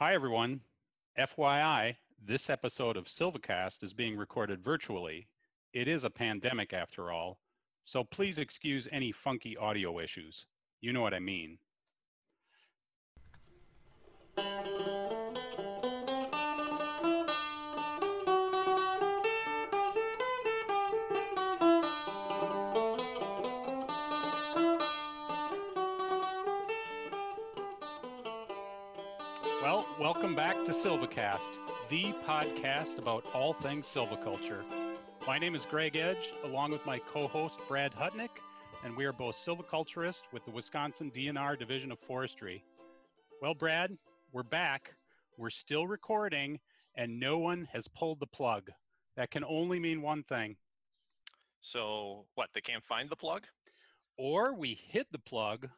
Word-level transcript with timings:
Hi, 0.00 0.14
everyone. 0.14 0.60
FYI, 1.18 1.96
this 2.24 2.50
episode 2.50 2.96
of 2.96 3.08
Silvacast 3.08 3.82
is 3.82 3.92
being 3.92 4.16
recorded 4.16 4.62
virtually. 4.62 5.26
It 5.72 5.88
is 5.88 6.04
a 6.04 6.08
pandemic 6.08 6.72
after 6.72 7.10
all, 7.10 7.40
so 7.84 8.04
please 8.04 8.38
excuse 8.38 8.86
any 8.92 9.10
funky 9.10 9.56
audio 9.56 9.98
issues. 9.98 10.46
You 10.80 10.92
know 10.92 11.00
what 11.00 11.14
I 11.14 11.18
mean. 11.18 11.58
Welcome 30.20 30.34
back 30.34 30.64
to 30.64 30.72
Silvacast, 30.72 31.58
the 31.88 32.12
podcast 32.26 32.98
about 32.98 33.24
all 33.32 33.52
things 33.52 33.86
silviculture. 33.86 34.64
My 35.28 35.38
name 35.38 35.54
is 35.54 35.64
Greg 35.64 35.94
Edge, 35.94 36.32
along 36.42 36.72
with 36.72 36.84
my 36.84 36.98
co-host 36.98 37.60
Brad 37.68 37.94
Hutnick, 37.94 38.40
and 38.82 38.96
we 38.96 39.04
are 39.04 39.12
both 39.12 39.36
silviculturists 39.36 40.22
with 40.32 40.44
the 40.44 40.50
Wisconsin 40.50 41.12
DNR 41.12 41.56
Division 41.56 41.92
of 41.92 42.00
Forestry. 42.00 42.64
Well, 43.40 43.54
Brad, 43.54 43.96
we're 44.32 44.42
back. 44.42 44.92
We're 45.36 45.50
still 45.50 45.86
recording, 45.86 46.58
and 46.96 47.20
no 47.20 47.38
one 47.38 47.68
has 47.72 47.86
pulled 47.86 48.18
the 48.18 48.26
plug. 48.26 48.72
That 49.16 49.30
can 49.30 49.44
only 49.44 49.78
mean 49.78 50.02
one 50.02 50.24
thing. 50.24 50.56
So 51.60 52.24
what? 52.34 52.48
They 52.54 52.60
can't 52.60 52.84
find 52.84 53.08
the 53.08 53.14
plug? 53.14 53.44
Or 54.16 54.52
we 54.52 54.80
hit 54.88 55.06
the 55.12 55.20
plug, 55.20 55.68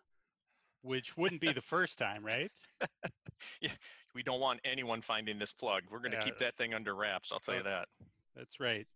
which 0.80 1.14
wouldn't 1.18 1.42
be 1.42 1.52
the 1.52 1.60
first 1.60 1.98
time, 1.98 2.24
right? 2.24 2.50
yeah, 3.60 3.72
we 4.14 4.22
don't 4.22 4.40
want 4.40 4.60
anyone 4.64 5.00
finding 5.00 5.38
this 5.38 5.52
plug. 5.52 5.82
We're 5.90 5.98
going 6.00 6.10
to 6.12 6.16
Yeah. 6.18 6.24
keep 6.24 6.38
that 6.38 6.56
thing 6.56 6.74
under 6.74 6.94
wraps. 6.94 7.32
I'll 7.32 7.40
tell 7.40 7.56
you 7.56 7.62
that. 7.62 7.88
That's 8.36 8.60
right. 8.60 8.86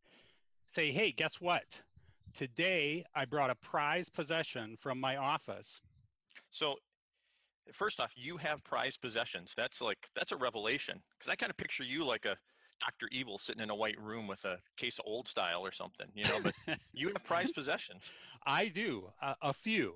Say, 0.75 0.91
hey, 0.91 1.13
guess 1.13 1.41
what? 1.41 1.83
Today 2.33 3.05
I 3.15 3.25
brought 3.25 3.51
a 3.51 3.55
prize 3.55 4.09
possession 4.09 4.77
from 4.77 4.99
my 4.99 5.17
office. 5.17 5.81
So, 6.51 6.77
first 7.73 8.01
off, 8.01 8.13
you 8.17 8.37
have 8.39 8.63
prize 8.65 8.97
possessions. 8.97 9.55
That's 9.57 9.81
like 9.81 9.99
that's 10.17 10.33
a 10.33 10.37
revelation 10.37 11.01
because 11.17 11.31
I 11.31 11.37
kind 11.37 11.51
of 11.51 11.57
picture 11.57 11.85
you 11.85 12.05
like 12.05 12.25
a 12.25 12.37
Doctor 12.81 13.09
Evil 13.13 13.39
sitting 13.39 13.63
in 13.63 13.71
a 13.71 13.75
white 13.75 14.01
room 14.01 14.27
with 14.27 14.45
a 14.45 14.59
case 14.77 14.99
of 14.99 15.05
Old 15.07 15.29
Style 15.29 15.65
or 15.65 15.71
something, 15.71 16.09
you 16.13 16.25
know. 16.25 16.41
But 16.43 16.55
you 16.93 17.09
have 17.09 17.23
prized 17.25 17.55
possessions. 17.55 18.11
I 18.45 18.67
do, 18.67 19.13
a, 19.23 19.37
a 19.43 19.53
few. 19.53 19.95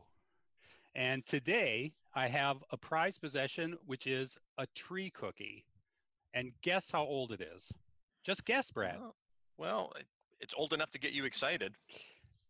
And 0.94 1.26
today 1.26 1.92
I 2.18 2.26
have 2.26 2.64
a 2.72 2.76
prized 2.76 3.20
possession, 3.20 3.78
which 3.86 4.08
is 4.08 4.36
a 4.58 4.66
tree 4.74 5.08
cookie. 5.10 5.64
And 6.34 6.50
guess 6.62 6.90
how 6.90 7.04
old 7.04 7.30
it 7.30 7.40
is? 7.40 7.70
Just 8.24 8.44
guess, 8.44 8.72
Brad. 8.72 8.98
Well, 8.98 9.14
well, 9.56 9.92
it- 9.96 10.08
it's 10.40 10.52
old 10.54 10.72
enough 10.72 10.90
to 10.90 10.98
get 10.98 11.12
you 11.12 11.24
excited. 11.24 11.76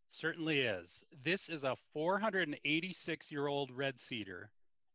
Certainly 0.09 0.61
is. 0.61 1.05
This 1.23 1.51
is 1.51 1.65
a 1.65 1.77
486 1.93 3.31
year 3.31 3.47
old 3.47 3.71
red 3.71 4.01
cedar. 4.01 4.51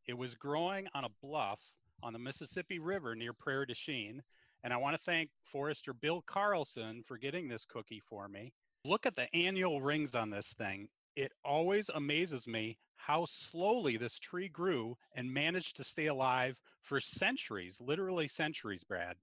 It 0.08 0.16
was 0.16 0.34
growing 0.34 0.88
on 0.96 1.06
a 1.06 1.10
bluff 1.22 1.62
on 2.02 2.12
the 2.12 2.18
Mississippi 2.20 2.80
River 2.80 3.14
near 3.16 3.32
Prairie 3.32 3.68
du 3.68 3.76
Chien. 3.76 4.24
And 4.64 4.74
I 4.74 4.78
want 4.78 4.96
to 4.98 5.04
thank 5.04 5.30
Forester 5.44 5.94
Bill 5.94 6.24
Carlson 6.24 7.04
for 7.04 7.20
getting 7.20 7.48
this 7.48 7.64
cookie 7.66 8.00
for 8.00 8.28
me. 8.28 8.52
Look 8.86 9.06
at 9.06 9.16
the 9.16 9.34
annual 9.36 9.82
rings 9.82 10.16
on 10.16 10.32
this 10.32 10.52
thing. 10.54 10.90
It 11.16 11.31
always 11.44 11.89
amazes 11.89 12.47
me 12.47 12.78
how 12.95 13.25
slowly 13.25 13.97
this 13.97 14.17
tree 14.17 14.47
grew 14.47 14.97
and 15.16 15.31
managed 15.31 15.75
to 15.75 15.83
stay 15.83 16.08
alive 16.08 16.59
for 16.81 17.00
centuries, 17.00 17.80
literally 17.81 18.28
centuries, 18.28 18.83
Brad. 18.83 19.16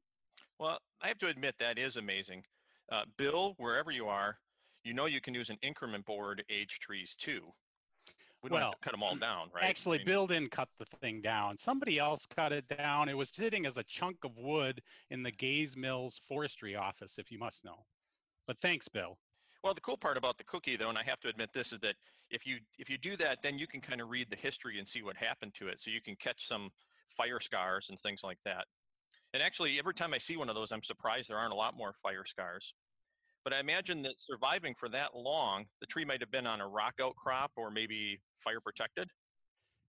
Well, 0.58 0.78
I 1.00 1.08
have 1.08 1.18
to 1.18 1.28
admit 1.28 1.54
that 1.58 1.78
is 1.78 1.96
amazing. 1.96 2.44
Uh, 2.92 3.04
Bill, 3.16 3.54
wherever 3.58 3.90
you 3.90 4.06
are, 4.06 4.38
you 4.84 4.92
know 4.94 5.06
you 5.06 5.20
can 5.20 5.34
use 5.34 5.50
an 5.50 5.58
increment 5.62 6.04
borer 6.04 6.34
to 6.34 6.44
age 6.50 6.78
trees 6.80 7.14
too. 7.14 7.52
We 8.42 8.50
don't 8.50 8.60
Well, 8.60 8.74
cut 8.82 8.92
them 8.92 9.02
all 9.02 9.16
down, 9.16 9.50
right? 9.54 9.64
Actually, 9.64 9.96
I 9.96 9.98
mean, 9.98 10.06
Bill 10.06 10.26
didn't 10.26 10.50
cut 10.50 10.68
the 10.78 10.86
thing 11.00 11.20
down. 11.20 11.56
Somebody 11.56 11.98
else 11.98 12.26
cut 12.26 12.52
it 12.52 12.68
down. 12.68 13.08
It 13.08 13.16
was 13.16 13.28
sitting 13.30 13.66
as 13.66 13.76
a 13.76 13.82
chunk 13.84 14.16
of 14.24 14.36
wood 14.38 14.82
in 15.10 15.22
the 15.22 15.30
Gays 15.30 15.76
Mills 15.76 16.20
forestry 16.26 16.74
office, 16.74 17.18
if 17.18 17.30
you 17.30 17.38
must 17.38 17.64
know. 17.64 17.84
But 18.46 18.58
thanks, 18.60 18.88
Bill. 18.88 19.18
Well, 19.62 19.74
the 19.74 19.80
cool 19.80 19.98
part 19.98 20.16
about 20.16 20.38
the 20.38 20.44
cookie, 20.44 20.76
though, 20.76 20.88
and 20.88 20.96
I 20.96 21.02
have 21.02 21.20
to 21.20 21.28
admit 21.28 21.52
this, 21.52 21.72
is 21.72 21.80
that 21.80 21.96
if 22.30 22.46
you 22.46 22.58
if 22.78 22.88
you 22.88 22.96
do 22.96 23.16
that, 23.18 23.42
then 23.42 23.58
you 23.58 23.66
can 23.66 23.80
kind 23.80 24.00
of 24.00 24.08
read 24.08 24.30
the 24.30 24.36
history 24.36 24.78
and 24.78 24.88
see 24.88 25.02
what 25.02 25.16
happened 25.16 25.54
to 25.54 25.68
it. 25.68 25.80
So 25.80 25.90
you 25.90 26.00
can 26.00 26.16
catch 26.16 26.46
some 26.46 26.70
fire 27.16 27.40
scars 27.40 27.90
and 27.90 27.98
things 27.98 28.22
like 28.24 28.38
that. 28.44 28.66
And 29.34 29.42
actually, 29.42 29.78
every 29.78 29.94
time 29.94 30.14
I 30.14 30.18
see 30.18 30.36
one 30.36 30.48
of 30.48 30.54
those, 30.54 30.72
I'm 30.72 30.82
surprised 30.82 31.28
there 31.28 31.38
aren't 31.38 31.52
a 31.52 31.56
lot 31.56 31.76
more 31.76 31.92
fire 32.02 32.24
scars. 32.24 32.74
But 33.44 33.52
I 33.52 33.60
imagine 33.60 34.02
that 34.02 34.20
surviving 34.20 34.74
for 34.74 34.88
that 34.90 35.14
long, 35.16 35.66
the 35.80 35.86
tree 35.86 36.04
might 36.04 36.20
have 36.20 36.30
been 36.30 36.46
on 36.46 36.60
a 36.60 36.68
rock 36.68 36.94
outcrop 37.00 37.52
or 37.56 37.70
maybe 37.70 38.20
fire 38.42 38.60
protected. 38.60 39.08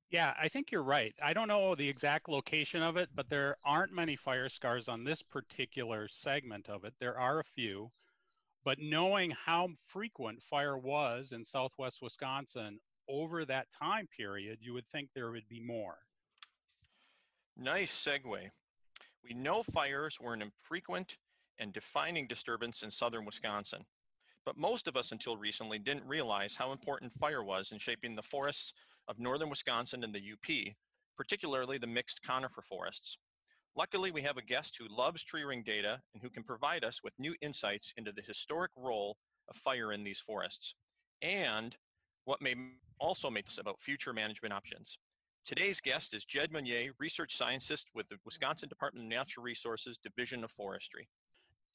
Yeah, 0.10 0.34
I 0.38 0.50
think 0.50 0.72
you're 0.72 0.84
right. 0.84 1.16
I 1.24 1.34
don't 1.34 1.48
know 1.48 1.74
the 1.76 1.88
exact 1.88 2.28
location 2.30 2.82
of 2.82 2.98
it, 2.98 3.10
but 3.16 3.30
there 3.30 3.58
aren't 3.64 3.94
many 3.94 4.16
fire 4.16 4.50
scars 4.50 4.90
on 4.90 5.04
this 5.04 5.22
particular 5.24 6.08
segment 6.10 6.70
of 6.70 6.84
it. 6.84 6.94
There 7.00 7.18
are 7.18 7.40
a 7.40 7.46
few. 7.46 7.92
But 8.64 8.80
knowing 8.80 9.32
how 9.32 9.70
frequent 9.86 10.44
fire 10.44 10.78
was 10.78 11.32
in 11.32 11.44
southwest 11.44 12.02
Wisconsin 12.02 12.80
over 13.10 13.44
that 13.46 13.68
time 13.72 14.08
period, 14.16 14.60
you 14.62 14.74
would 14.74 14.88
think 14.88 15.10
there 15.14 15.32
would 15.32 15.48
be 15.50 15.60
more. 15.60 15.98
Nice 17.58 17.92
segue. 17.92 18.50
We 19.24 19.34
know 19.34 19.64
fires 19.64 20.20
were 20.20 20.34
an 20.34 20.42
infrequent 20.42 21.18
and 21.60 21.74
defining 21.74 22.28
disturbance 22.28 22.82
in 22.84 22.92
southern 22.92 23.26
Wisconsin, 23.26 23.86
but 24.46 24.58
most 24.58 24.88
of 24.88 24.96
us 24.96 25.12
until 25.12 25.38
recently 25.38 25.78
didn't 25.78 26.08
realize 26.08 26.56
how 26.56 26.72
important 26.72 27.14
fire 27.20 27.44
was 27.44 27.72
in 27.72 27.80
shaping 27.80 28.16
the 28.16 28.22
forests 28.22 28.74
of 29.08 29.20
northern 29.20 29.50
Wisconsin 29.50 30.04
and 30.04 30.14
the 30.14 30.34
UP, 30.34 30.74
particularly 31.18 31.78
the 31.78 31.88
mixed 31.88 32.24
conifer 32.24 32.62
forests. 32.62 33.18
Luckily, 33.76 34.12
we 34.12 34.22
have 34.22 34.38
a 34.38 34.42
guest 34.42 34.78
who 34.78 34.94
loves 34.94 35.24
tree 35.24 35.44
ring 35.44 35.64
data 35.64 36.02
and 36.14 36.22
who 36.22 36.30
can 36.30 36.44
provide 36.44 36.84
us 36.84 37.02
with 37.04 37.14
new 37.18 37.36
insights 37.42 37.94
into 37.96 38.12
the 38.12 38.22
historic 38.22 38.72
role 38.76 39.18
of 39.48 39.56
fire 39.56 39.94
in 39.94 40.04
these 40.04 40.20
forests 40.20 40.76
and 41.22 41.78
what 42.26 42.42
may 42.42 42.56
also 43.00 43.30
make 43.30 43.48
us 43.48 43.58
about 43.58 43.80
future 43.80 44.14
management 44.14 44.54
options. 44.54 44.98
Today's 45.44 45.80
guest 45.82 46.14
is 46.14 46.24
Jed 46.24 46.52
Meunier, 46.52 46.92
research 47.00 47.36
scientist 47.36 47.88
with 47.96 48.08
the 48.10 48.18
Wisconsin 48.26 48.70
Department 48.70 49.06
of 49.06 49.10
Natural 49.10 49.44
Resources 49.44 49.98
Division 49.98 50.44
of 50.44 50.52
Forestry. 50.52 51.08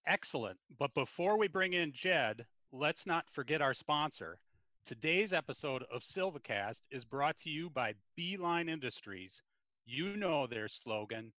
Excellent. 0.06 0.58
But 0.78 0.94
before 0.94 1.36
we 1.36 1.48
bring 1.48 1.72
in 1.72 1.92
Jed, 1.92 2.46
let's 2.70 3.06
not 3.06 3.24
forget 3.30 3.60
our 3.60 3.74
sponsor. 3.74 4.38
Today's 4.84 5.32
episode 5.32 5.84
of 5.92 6.02
Silvacast 6.02 6.82
is 6.92 7.04
brought 7.04 7.36
to 7.38 7.50
you 7.50 7.70
by 7.70 7.94
Beeline 8.16 8.68
Industries. 8.68 9.42
You 9.84 10.16
know 10.16 10.46
their 10.46 10.68
slogan 10.68 11.32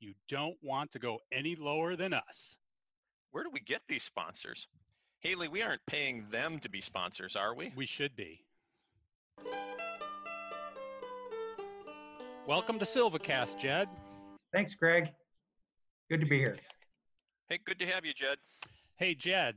you 0.00 0.14
don't 0.28 0.56
want 0.62 0.90
to 0.92 0.98
go 0.98 1.18
any 1.30 1.54
lower 1.54 1.94
than 1.94 2.14
us. 2.14 2.56
Where 3.32 3.44
do 3.44 3.50
we 3.52 3.60
get 3.60 3.82
these 3.86 4.02
sponsors? 4.02 4.66
Haley, 5.18 5.48
we 5.48 5.60
aren't 5.60 5.84
paying 5.86 6.24
them 6.30 6.58
to 6.60 6.70
be 6.70 6.80
sponsors, 6.80 7.36
are 7.36 7.54
we? 7.54 7.70
We 7.76 7.84
should 7.84 8.16
be. 8.16 8.40
Welcome 12.46 12.78
to 12.78 12.86
Silvacast, 12.86 13.58
Jed. 13.58 13.88
Thanks, 14.54 14.74
Greg. 14.74 15.12
Good 16.08 16.20
to 16.20 16.26
be 16.26 16.38
here. 16.38 16.56
Hey, 17.50 17.60
good 17.62 17.78
to 17.78 17.86
have 17.86 18.06
you, 18.06 18.14
Jed. 18.14 18.38
Hey, 18.96 19.14
Jed, 19.14 19.54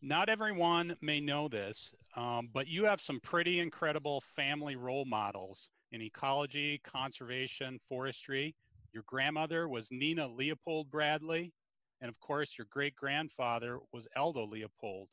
not 0.00 0.30
everyone 0.30 0.96
may 1.02 1.20
know 1.20 1.46
this, 1.46 1.92
um, 2.16 2.48
but 2.54 2.66
you 2.66 2.84
have 2.84 3.02
some 3.02 3.20
pretty 3.20 3.60
incredible 3.60 4.22
family 4.34 4.76
role 4.76 5.04
models 5.04 5.68
in 5.92 6.00
ecology, 6.00 6.80
conservation, 6.84 7.78
forestry. 7.86 8.54
Your 8.94 9.02
grandmother 9.06 9.68
was 9.68 9.90
Nina 9.90 10.28
Leopold 10.28 10.88
Bradley, 10.88 11.52
and 12.00 12.08
of 12.08 12.18
course, 12.20 12.56
your 12.56 12.68
great 12.70 12.94
grandfather 12.94 13.80
was 13.92 14.06
Aldo 14.16 14.46
Leopold. 14.46 15.08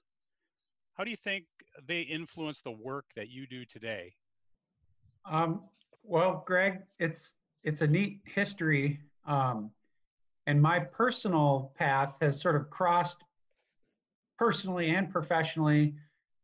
How 0.94 1.04
do 1.04 1.10
you 1.10 1.18
think 1.18 1.45
they 1.88 2.01
influence 2.01 2.62
the 2.62 2.72
work 2.72 3.06
that 3.16 3.30
you 3.30 3.48
do 3.48 3.66
today? 3.66 4.13
Um, 5.25 5.63
well, 6.04 6.44
Greg, 6.45 6.83
it's 7.00 7.33
it's 7.63 7.81
a 7.81 7.88
neat 7.88 8.22
history, 8.25 9.00
um, 9.25 9.72
and 10.45 10.62
my 10.62 10.80
personal 10.80 11.72
path 11.75 12.18
has 12.22 12.39
sort 12.39 12.56
of 12.56 12.69
crossed 12.69 13.24
personally 14.38 14.92
and 14.92 15.10
professionally 15.10 15.95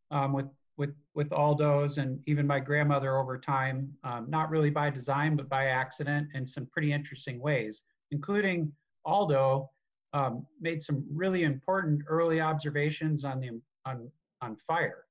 um, 0.09 0.33
with 0.33 0.47
with 0.77 0.93
with 1.15 1.31
Aldo's 1.33 1.97
and 1.97 2.19
even 2.27 2.45
my 2.47 2.59
grandmother 2.59 3.17
over 3.17 3.37
time. 3.37 3.91
Um, 4.03 4.29
not 4.29 4.49
really 4.49 4.69
by 4.69 4.89
design, 4.89 5.35
but 5.35 5.49
by 5.49 5.65
accident 5.65 6.29
in 6.33 6.45
some 6.45 6.65
pretty 6.67 6.93
interesting 6.93 7.39
ways, 7.39 7.83
including 8.11 8.71
Aldo 9.05 9.69
um, 10.13 10.45
made 10.61 10.81
some 10.81 11.03
really 11.11 11.43
important 11.43 12.01
early 12.07 12.39
observations 12.39 13.25
on 13.25 13.39
the 13.39 13.59
on 13.85 14.09
on 14.41 14.55
fire. 14.55 15.05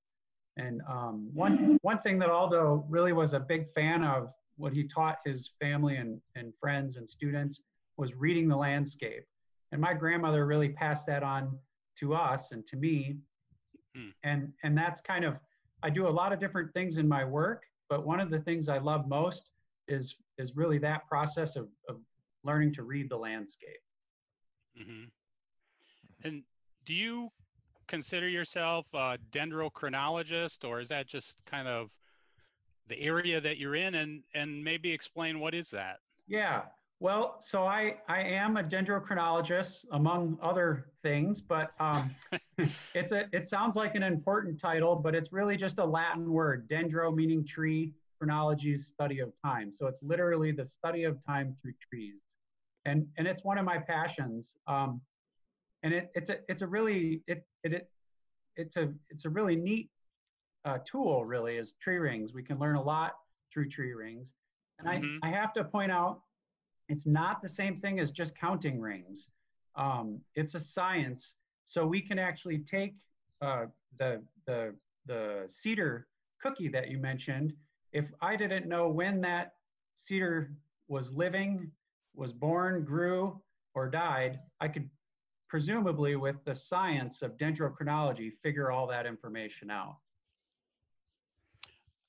And 0.56 0.80
um, 0.88 1.28
one 1.34 1.78
one 1.82 1.98
thing 1.98 2.18
that 2.20 2.30
Aldo 2.30 2.86
really 2.88 3.12
was 3.12 3.34
a 3.34 3.40
big 3.40 3.68
fan 3.74 4.02
of, 4.04 4.30
what 4.56 4.72
he 4.72 4.84
taught 4.84 5.18
his 5.24 5.50
family 5.60 5.96
and, 5.96 6.18
and 6.34 6.54
friends 6.58 6.96
and 6.96 7.06
students, 7.08 7.62
was 7.98 8.14
reading 8.14 8.48
the 8.48 8.56
landscape. 8.56 9.24
And 9.72 9.80
my 9.80 9.92
grandmother 9.92 10.46
really 10.46 10.70
passed 10.70 11.06
that 11.08 11.22
on 11.22 11.58
to 11.98 12.14
us 12.14 12.52
and 12.52 12.66
to 12.68 12.76
me. 12.76 13.18
Mm. 13.96 14.12
And 14.22 14.52
and 14.62 14.78
that's 14.78 15.00
kind 15.00 15.24
of 15.24 15.34
I 15.86 15.88
do 15.88 16.08
a 16.08 16.10
lot 16.10 16.32
of 16.32 16.40
different 16.40 16.74
things 16.74 16.98
in 16.98 17.06
my 17.06 17.24
work, 17.24 17.62
but 17.88 18.04
one 18.04 18.18
of 18.18 18.28
the 18.28 18.40
things 18.40 18.68
I 18.68 18.78
love 18.78 19.06
most 19.06 19.50
is 19.86 20.16
is 20.36 20.56
really 20.56 20.78
that 20.78 21.06
process 21.06 21.54
of, 21.54 21.68
of 21.88 21.98
learning 22.42 22.72
to 22.72 22.82
read 22.82 23.08
the 23.08 23.16
landscape. 23.16 23.84
Mm-hmm. 24.76 25.04
And 26.24 26.42
do 26.86 26.92
you 26.92 27.30
consider 27.86 28.28
yourself 28.28 28.86
a 28.94 29.16
dendrochronologist, 29.30 30.68
or 30.68 30.80
is 30.80 30.88
that 30.88 31.06
just 31.06 31.36
kind 31.46 31.68
of 31.68 31.90
the 32.88 33.00
area 33.00 33.40
that 33.40 33.56
you're 33.58 33.76
in? 33.76 33.94
And 33.94 34.24
and 34.34 34.64
maybe 34.64 34.90
explain 34.92 35.38
what 35.38 35.54
is 35.54 35.70
that? 35.70 35.98
Yeah. 36.26 36.62
Well, 36.98 37.36
so 37.40 37.64
I 37.66 37.96
I 38.08 38.22
am 38.22 38.56
a 38.56 38.62
dendrochronologist 38.62 39.84
among 39.92 40.38
other 40.42 40.86
things, 41.02 41.40
but 41.42 41.72
um, 41.78 42.10
it's 42.94 43.12
a 43.12 43.24
it 43.32 43.44
sounds 43.44 43.76
like 43.76 43.94
an 43.94 44.02
important 44.02 44.58
title, 44.58 44.96
but 44.96 45.14
it's 45.14 45.32
really 45.32 45.56
just 45.56 45.78
a 45.78 45.84
Latin 45.84 46.30
word. 46.30 46.68
Dendro 46.70 47.14
meaning 47.14 47.44
tree, 47.44 47.92
chronology 48.18 48.76
study 48.76 49.20
of 49.20 49.30
time. 49.44 49.72
So 49.72 49.86
it's 49.86 50.02
literally 50.02 50.52
the 50.52 50.64
study 50.64 51.04
of 51.04 51.22
time 51.24 51.54
through 51.60 51.74
trees, 51.90 52.22
and 52.86 53.06
and 53.18 53.26
it's 53.26 53.44
one 53.44 53.58
of 53.58 53.66
my 53.66 53.78
passions. 53.78 54.56
Um, 54.66 55.02
and 55.82 55.92
it, 55.92 56.10
it's 56.14 56.30
a 56.30 56.38
it's 56.48 56.62
a 56.62 56.66
really 56.66 57.22
it, 57.26 57.46
it 57.62 57.72
it 57.74 57.90
it's 58.56 58.76
a 58.76 58.92
it's 59.10 59.24
a 59.24 59.30
really 59.30 59.56
neat 59.56 59.90
uh, 60.64 60.78
tool 60.84 61.24
really 61.24 61.56
is 61.56 61.74
tree 61.80 61.98
rings 61.98 62.32
we 62.32 62.42
can 62.42 62.58
learn 62.58 62.74
a 62.74 62.82
lot 62.82 63.12
through 63.52 63.68
tree 63.68 63.92
rings 63.92 64.34
and 64.78 64.88
mm-hmm. 64.88 65.18
I, 65.22 65.28
I 65.28 65.30
have 65.30 65.52
to 65.54 65.64
point 65.64 65.92
out 65.92 66.22
it's 66.88 67.06
not 67.06 67.42
the 67.42 67.48
same 67.48 67.80
thing 67.80 68.00
as 68.00 68.10
just 68.10 68.38
counting 68.38 68.80
rings. 68.80 69.28
Um, 69.74 70.20
it's 70.34 70.54
a 70.54 70.60
science. 70.60 71.34
So 71.64 71.86
we 71.86 72.00
can 72.00 72.18
actually 72.18 72.58
take 72.58 72.94
uh, 73.40 73.66
the 73.98 74.22
the 74.46 74.74
the 75.06 75.44
cedar 75.48 76.06
cookie 76.40 76.68
that 76.68 76.88
you 76.90 76.98
mentioned. 76.98 77.52
If 77.92 78.06
i 78.20 78.36
didn't 78.36 78.66
know 78.66 78.88
when 78.88 79.20
that 79.22 79.54
cedar 79.94 80.52
was 80.88 81.12
living 81.12 81.70
was 82.14 82.32
born 82.32 82.84
grew 82.84 83.40
or 83.74 83.88
died 83.88 84.40
i 84.60 84.68
could 84.68 84.90
presumably 85.48 86.16
with 86.16 86.36
the 86.44 86.54
science 86.54 87.22
of 87.22 87.36
dendrochronology, 87.36 88.32
figure 88.42 88.70
all 88.70 88.86
that 88.86 89.06
information 89.06 89.70
out. 89.70 89.96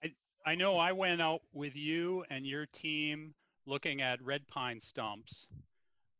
I, 0.03 0.13
I 0.45 0.55
know 0.55 0.77
I 0.77 0.91
went 0.91 1.21
out 1.21 1.41
with 1.53 1.75
you 1.75 2.23
and 2.29 2.45
your 2.45 2.65
team 2.67 3.33
looking 3.67 4.01
at 4.01 4.21
red 4.23 4.47
pine 4.47 4.79
stumps, 4.79 5.47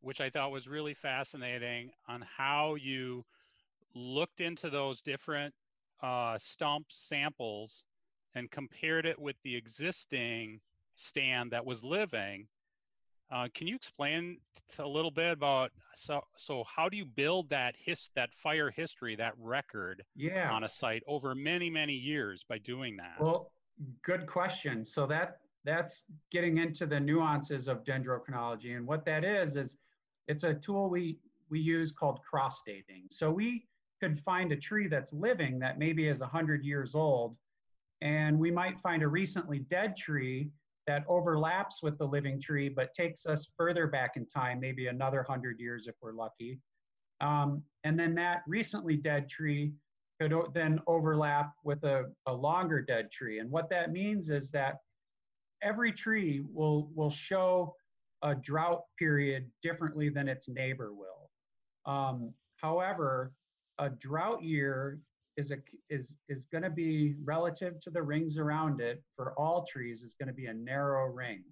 which 0.01 0.21
I 0.21 0.29
thought 0.29 0.51
was 0.51 0.67
really 0.67 0.93
fascinating 0.93 1.89
on 2.07 2.23
how 2.37 2.75
you 2.75 3.25
looked 3.95 4.41
into 4.41 4.69
those 4.69 5.01
different 5.01 5.53
uh, 6.03 6.37
stump 6.37 6.85
samples 6.89 7.83
and 8.35 8.51
compared 8.51 9.07
it 9.07 9.17
with 9.17 9.35
the 9.43 9.55
existing 9.55 10.59
stand 10.95 11.51
that 11.51 11.65
was 11.65 11.83
living 11.83 12.47
uh, 13.29 13.47
can 13.53 13.67
you 13.67 13.75
explain 13.75 14.37
a 14.79 14.87
little 14.87 15.11
bit 15.11 15.31
about 15.31 15.71
so 15.95 16.21
so 16.37 16.63
how 16.63 16.87
do 16.87 16.95
you 16.95 17.05
build 17.05 17.49
that 17.49 17.75
his 17.77 18.09
that 18.15 18.33
fire 18.33 18.69
history 18.69 19.15
that 19.15 19.33
record 19.37 20.03
yeah. 20.15 20.51
on 20.51 20.63
a 20.63 20.69
site 20.69 21.03
over 21.07 21.35
many 21.35 21.69
many 21.69 21.93
years 21.93 22.45
by 22.47 22.57
doing 22.59 22.95
that? 22.97 23.15
Well, 23.19 23.51
good 24.03 24.27
question. 24.27 24.85
So 24.85 25.05
that 25.07 25.39
that's 25.63 26.03
getting 26.31 26.57
into 26.57 26.85
the 26.85 26.99
nuances 26.99 27.67
of 27.67 27.83
dendrochronology 27.83 28.75
and 28.77 28.85
what 28.85 29.05
that 29.05 29.23
is 29.23 29.55
is 29.55 29.75
it's 30.27 30.43
a 30.43 30.53
tool 30.53 30.89
we 30.89 31.17
we 31.49 31.59
use 31.59 31.93
called 31.93 32.19
cross 32.29 32.61
dating. 32.65 33.05
So 33.09 33.31
we 33.31 33.65
could 34.01 34.19
find 34.19 34.51
a 34.51 34.55
tree 34.55 34.87
that's 34.87 35.13
living 35.13 35.59
that 35.59 35.79
maybe 35.79 36.07
is 36.07 36.19
100 36.19 36.63
years 36.63 36.93
old 36.93 37.37
and 38.01 38.37
we 38.37 38.51
might 38.51 38.79
find 38.79 39.01
a 39.01 39.07
recently 39.07 39.59
dead 39.59 39.95
tree 39.95 40.51
that 40.85 41.03
overlaps 41.07 41.83
with 41.83 41.97
the 41.97 42.05
living 42.05 42.39
tree, 42.39 42.69
but 42.69 42.93
takes 42.93 43.25
us 43.25 43.47
further 43.57 43.87
back 43.87 44.15
in 44.15 44.25
time, 44.25 44.59
maybe 44.59 44.87
another 44.87 45.23
hundred 45.23 45.59
years 45.59 45.87
if 45.87 45.95
we're 46.01 46.13
lucky. 46.13 46.59
Um, 47.19 47.63
and 47.83 47.99
then 47.99 48.15
that 48.15 48.43
recently 48.47 48.95
dead 48.95 49.27
tree 49.27 49.73
could 50.19 50.33
then 50.53 50.79
overlap 50.87 51.51
with 51.63 51.83
a, 51.83 52.05
a 52.25 52.33
longer 52.33 52.81
dead 52.81 53.11
tree. 53.11 53.39
And 53.39 53.51
what 53.51 53.69
that 53.69 53.91
means 53.91 54.29
is 54.29 54.49
that 54.51 54.77
every 55.61 55.91
tree 55.91 56.43
will, 56.53 56.89
will 56.95 57.09
show 57.09 57.73
a 58.23 58.35
drought 58.35 58.83
period 58.97 59.49
differently 59.61 60.09
than 60.09 60.27
its 60.27 60.49
neighbor 60.49 60.93
will. 60.93 61.29
Um, 61.91 62.33
however, 62.57 63.31
a 63.79 63.89
drought 63.89 64.43
year 64.43 64.99
is 65.37 65.51
a 65.51 65.57
is 65.89 66.15
is 66.29 66.45
going 66.45 66.63
to 66.63 66.69
be 66.69 67.15
relative 67.23 67.79
to 67.81 67.91
the 67.91 68.01
rings 68.01 68.37
around 68.37 68.81
it. 68.81 69.03
For 69.15 69.33
all 69.37 69.65
trees 69.65 70.01
is 70.01 70.15
going 70.19 70.27
to 70.27 70.33
be 70.33 70.47
a 70.47 70.53
narrow 70.53 71.05
ring. 71.05 71.43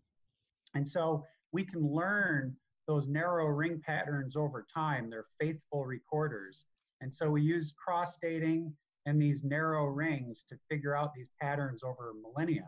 And 0.73 0.85
so 0.85 1.23
we 1.51 1.63
can 1.63 1.87
learn 1.87 2.55
those 2.87 3.07
narrow 3.07 3.45
ring 3.45 3.81
patterns 3.85 4.35
over 4.35 4.65
time. 4.73 5.09
They're 5.09 5.25
faithful 5.39 5.85
recorders. 5.85 6.65
And 7.01 7.13
so 7.13 7.29
we 7.29 7.41
use 7.41 7.73
cross 7.73 8.17
dating 8.21 8.73
and 9.05 9.21
these 9.21 9.43
narrow 9.43 9.85
rings 9.85 10.43
to 10.49 10.57
figure 10.69 10.95
out 10.95 11.13
these 11.13 11.29
patterns 11.39 11.83
over 11.83 12.13
millennia 12.21 12.65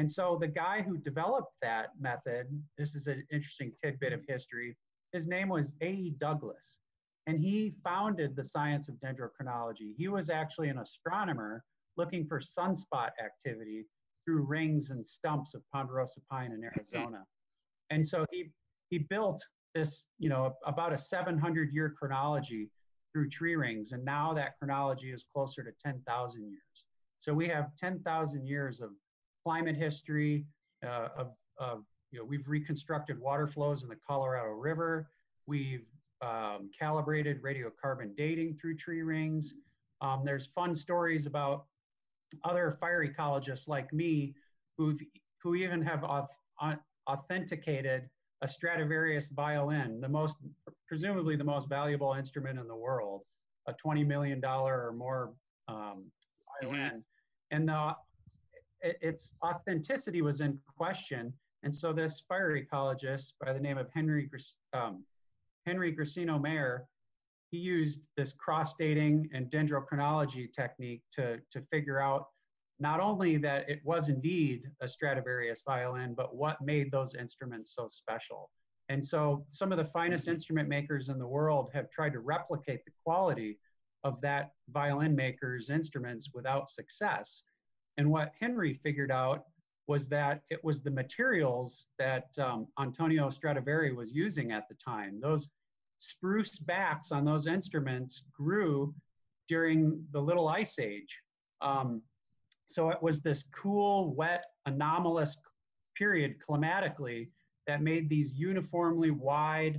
and 0.00 0.10
so 0.10 0.38
the 0.40 0.48
guy 0.48 0.82
who 0.82 0.96
developed 0.96 1.52
that 1.62 1.88
method 2.00 2.46
this 2.78 2.94
is 2.94 3.06
an 3.06 3.22
interesting 3.30 3.70
tidbit 3.82 4.12
of 4.12 4.20
history 4.26 4.76
his 5.12 5.26
name 5.26 5.48
was 5.48 5.74
A.E. 5.82 6.14
Douglass 6.18 6.78
and 7.26 7.38
he 7.38 7.74
founded 7.84 8.34
the 8.34 8.42
science 8.42 8.88
of 8.88 8.96
dendrochronology. 8.96 9.94
He 9.96 10.08
was 10.08 10.30
actually 10.30 10.68
an 10.68 10.78
astronomer 10.78 11.62
looking 11.96 12.26
for 12.26 12.40
sunspot 12.40 13.10
activity 13.24 13.86
through 14.24 14.42
rings 14.42 14.90
and 14.90 15.06
stumps 15.06 15.54
of 15.54 15.62
ponderosa 15.72 16.20
pine 16.30 16.52
in 16.52 16.64
Arizona. 16.64 17.24
And 17.90 18.06
so 18.06 18.24
he 18.32 18.50
he 18.90 18.98
built 18.98 19.40
this, 19.74 20.02
you 20.18 20.28
know, 20.28 20.56
about 20.66 20.92
a 20.92 20.98
700 20.98 21.72
year 21.72 21.92
chronology 21.96 22.68
through 23.12 23.28
tree 23.28 23.54
rings, 23.56 23.92
and 23.92 24.04
now 24.04 24.32
that 24.34 24.58
chronology 24.58 25.12
is 25.12 25.24
closer 25.32 25.62
to 25.62 25.70
10,000 25.84 26.42
years. 26.42 26.84
So 27.18 27.32
we 27.34 27.48
have 27.48 27.76
10,000 27.76 28.46
years 28.46 28.80
of 28.80 28.90
climate 29.44 29.76
history, 29.76 30.46
uh, 30.84 31.08
of, 31.16 31.32
of, 31.58 31.84
you 32.10 32.18
know, 32.18 32.24
we've 32.24 32.48
reconstructed 32.48 33.18
water 33.18 33.46
flows 33.46 33.82
in 33.82 33.88
the 33.88 33.98
Colorado 34.06 34.50
River. 34.50 35.08
We've 35.46 35.86
um, 36.22 36.70
calibrated 36.76 37.42
radiocarbon 37.42 38.16
dating 38.16 38.58
through 38.60 38.76
tree 38.76 39.02
rings. 39.02 39.54
Um, 40.00 40.22
there's 40.24 40.46
fun 40.46 40.74
stories 40.74 41.26
about 41.26 41.66
other 42.44 42.76
fire 42.80 43.06
ecologists 43.06 43.68
like 43.68 43.92
me 43.92 44.34
who've, 44.76 45.00
who 45.42 45.54
even 45.54 45.82
have 45.82 46.04
authenticated 47.08 48.08
a 48.42 48.48
Stradivarius 48.48 49.28
violin, 49.28 50.00
the 50.00 50.08
most, 50.08 50.38
presumably 50.88 51.36
the 51.36 51.44
most 51.44 51.68
valuable 51.68 52.14
instrument 52.14 52.58
in 52.58 52.66
the 52.66 52.76
world, 52.76 53.22
a 53.66 53.74
$20 53.74 54.06
million 54.06 54.42
or 54.44 54.92
more 54.92 55.32
um, 55.68 56.04
violin. 56.62 56.80
Mm-hmm. 56.80 56.98
And 57.50 57.68
the, 57.68 57.94
it, 58.82 58.98
its 59.00 59.34
authenticity 59.44 60.22
was 60.22 60.40
in 60.40 60.58
question. 60.76 61.32
And 61.62 61.74
so 61.74 61.92
this 61.92 62.20
fire 62.28 62.58
ecologist 62.58 63.32
by 63.44 63.52
the 63.52 63.60
name 63.60 63.78
of 63.78 63.88
Henry 63.94 64.30
um, 64.72 65.04
Henry 65.66 65.94
Grissino-Mayer, 65.94 66.86
he 67.50 67.58
used 67.58 68.08
this 68.16 68.32
cross 68.32 68.74
dating 68.74 69.28
and 69.34 69.50
dendrochronology 69.50 70.52
technique 70.52 71.02
to, 71.12 71.38
to 71.50 71.60
figure 71.70 72.00
out 72.00 72.26
not 72.78 72.98
only 72.98 73.36
that 73.36 73.68
it 73.68 73.80
was 73.84 74.08
indeed 74.08 74.62
a 74.80 74.88
Stradivarius 74.88 75.62
violin, 75.66 76.14
but 76.14 76.34
what 76.34 76.60
made 76.62 76.90
those 76.90 77.14
instruments 77.14 77.74
so 77.74 77.88
special. 77.88 78.50
And 78.88 79.04
so 79.04 79.44
some 79.50 79.70
of 79.70 79.78
the 79.78 79.84
finest 79.84 80.24
mm-hmm. 80.24 80.32
instrument 80.32 80.68
makers 80.68 81.10
in 81.10 81.18
the 81.18 81.26
world 81.26 81.70
have 81.74 81.90
tried 81.90 82.14
to 82.14 82.20
replicate 82.20 82.84
the 82.84 82.92
quality 83.04 83.58
of 84.02 84.20
that 84.22 84.52
violin 84.70 85.14
maker's 85.14 85.68
instruments 85.68 86.30
without 86.32 86.70
success. 86.70 87.42
And 88.00 88.10
what 88.10 88.32
Henry 88.40 88.72
figured 88.72 89.10
out 89.10 89.44
was 89.86 90.08
that 90.08 90.40
it 90.48 90.64
was 90.64 90.80
the 90.80 90.90
materials 90.90 91.90
that 91.98 92.28
um, 92.38 92.66
Antonio 92.80 93.28
Stradivari 93.28 93.92
was 93.92 94.10
using 94.10 94.52
at 94.52 94.66
the 94.70 94.74
time. 94.74 95.20
Those 95.20 95.50
spruce 95.98 96.58
backs 96.58 97.12
on 97.12 97.26
those 97.26 97.46
instruments 97.46 98.22
grew 98.32 98.94
during 99.48 100.02
the 100.12 100.18
Little 100.18 100.48
Ice 100.48 100.78
Age. 100.78 101.20
Um, 101.60 102.00
so 102.64 102.88
it 102.88 103.02
was 103.02 103.20
this 103.20 103.44
cool, 103.54 104.14
wet, 104.14 104.46
anomalous 104.64 105.36
period 105.94 106.40
climatically 106.40 107.28
that 107.66 107.82
made 107.82 108.08
these 108.08 108.32
uniformly 108.32 109.10
wide 109.10 109.78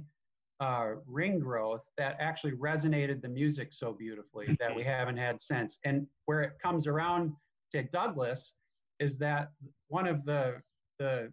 uh, 0.60 0.90
ring 1.08 1.40
growth 1.40 1.90
that 1.98 2.18
actually 2.20 2.52
resonated 2.52 3.20
the 3.20 3.30
music 3.30 3.74
so 3.74 3.92
beautifully 3.94 4.56
that 4.60 4.76
we 4.76 4.84
haven't 4.84 5.18
had 5.18 5.42
since. 5.42 5.80
And 5.86 6.06
where 6.26 6.42
it 6.42 6.60
comes 6.62 6.86
around 6.86 7.34
to 7.72 7.84
Douglass 7.84 8.54
is 9.00 9.18
that 9.20 9.52
one 9.88 10.08
of 10.08 10.24
the 10.26 10.62
the 11.00 11.32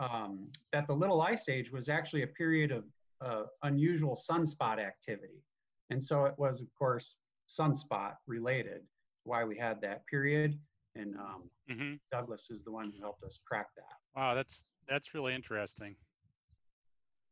um, 0.00 0.48
that 0.72 0.86
the 0.86 0.92
Little 0.92 1.22
Ice 1.22 1.48
Age 1.48 1.70
was 1.70 1.88
actually 1.88 2.22
a 2.22 2.26
period 2.26 2.72
of 2.72 2.84
uh, 3.24 3.44
unusual 3.62 4.16
sunspot 4.16 4.78
activity. 4.78 5.44
And 5.90 6.02
so 6.02 6.24
it 6.24 6.34
was, 6.38 6.60
of 6.60 6.66
course, 6.76 7.16
sunspot 7.48 8.14
related, 8.26 8.80
why 9.24 9.44
we 9.44 9.56
had 9.56 9.80
that 9.82 10.06
period. 10.06 10.58
And 10.96 11.14
um, 11.16 11.42
mm-hmm. 11.70 11.94
Douglass 12.10 12.50
is 12.50 12.64
the 12.64 12.72
one 12.72 12.90
who 12.90 13.00
helped 13.00 13.22
us 13.22 13.38
crack 13.46 13.68
that. 13.76 14.20
Wow, 14.20 14.34
that's 14.34 14.62
that's 14.88 15.14
really 15.14 15.34
interesting. 15.34 15.94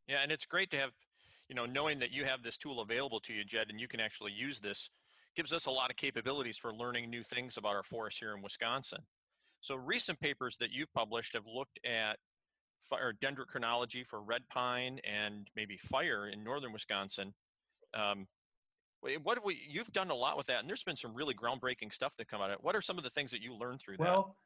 Yeah, 0.06 0.18
and 0.22 0.32
it's 0.32 0.46
great 0.46 0.70
to 0.70 0.78
have, 0.78 0.92
you 1.48 1.54
know, 1.54 1.66
knowing 1.66 1.98
that 1.98 2.10
you 2.10 2.24
have 2.24 2.42
this 2.42 2.56
tool 2.56 2.80
available 2.80 3.20
to 3.20 3.32
you, 3.32 3.44
Jed, 3.44 3.66
and 3.70 3.80
you 3.80 3.88
can 3.88 4.00
actually 4.00 4.32
use 4.32 4.60
this 4.60 4.90
gives 5.36 5.52
us 5.52 5.66
a 5.66 5.70
lot 5.70 5.90
of 5.90 5.96
capabilities 5.96 6.58
for 6.58 6.72
learning 6.74 7.08
new 7.08 7.22
things 7.22 7.56
about 7.56 7.74
our 7.74 7.82
forests 7.82 8.20
here 8.20 8.34
in 8.34 8.42
Wisconsin. 8.42 9.00
So 9.60 9.76
recent 9.76 10.18
papers 10.20 10.56
that 10.58 10.70
you've 10.70 10.92
published 10.92 11.34
have 11.34 11.46
looked 11.46 11.78
at 11.84 12.18
fire 12.82 13.12
dendrochronology 13.22 14.06
for 14.06 14.22
red 14.22 14.42
pine 14.48 14.98
and 15.04 15.48
maybe 15.54 15.76
fire 15.76 16.28
in 16.28 16.42
northern 16.42 16.72
Wisconsin. 16.72 17.34
Um, 17.94 18.26
what 19.22 19.38
have 19.38 19.44
we? 19.44 19.58
You've 19.68 19.90
done 19.92 20.10
a 20.10 20.14
lot 20.14 20.36
with 20.36 20.46
that, 20.46 20.60
and 20.60 20.68
there's 20.68 20.84
been 20.84 20.96
some 20.96 21.14
really 21.14 21.34
groundbreaking 21.34 21.92
stuff 21.92 22.12
that 22.18 22.28
come 22.28 22.42
out 22.42 22.50
of 22.50 22.54
it. 22.54 22.58
What 22.62 22.76
are 22.76 22.82
some 22.82 22.98
of 22.98 23.04
the 23.04 23.08
things 23.10 23.30
that 23.30 23.40
you 23.40 23.54
learned 23.54 23.80
through 23.80 23.96
that? 23.96 24.02
Well, 24.02 24.36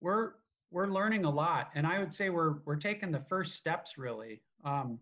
we're 0.00 0.32
we're 0.72 0.88
learning 0.88 1.24
a 1.24 1.30
lot, 1.30 1.70
and 1.76 1.86
I 1.86 2.00
would 2.00 2.12
say 2.12 2.28
we're 2.28 2.56
we're 2.64 2.76
taking 2.76 3.12
the 3.12 3.22
first 3.28 3.54
steps 3.54 3.98
really. 3.98 4.40
Um, 4.64 4.98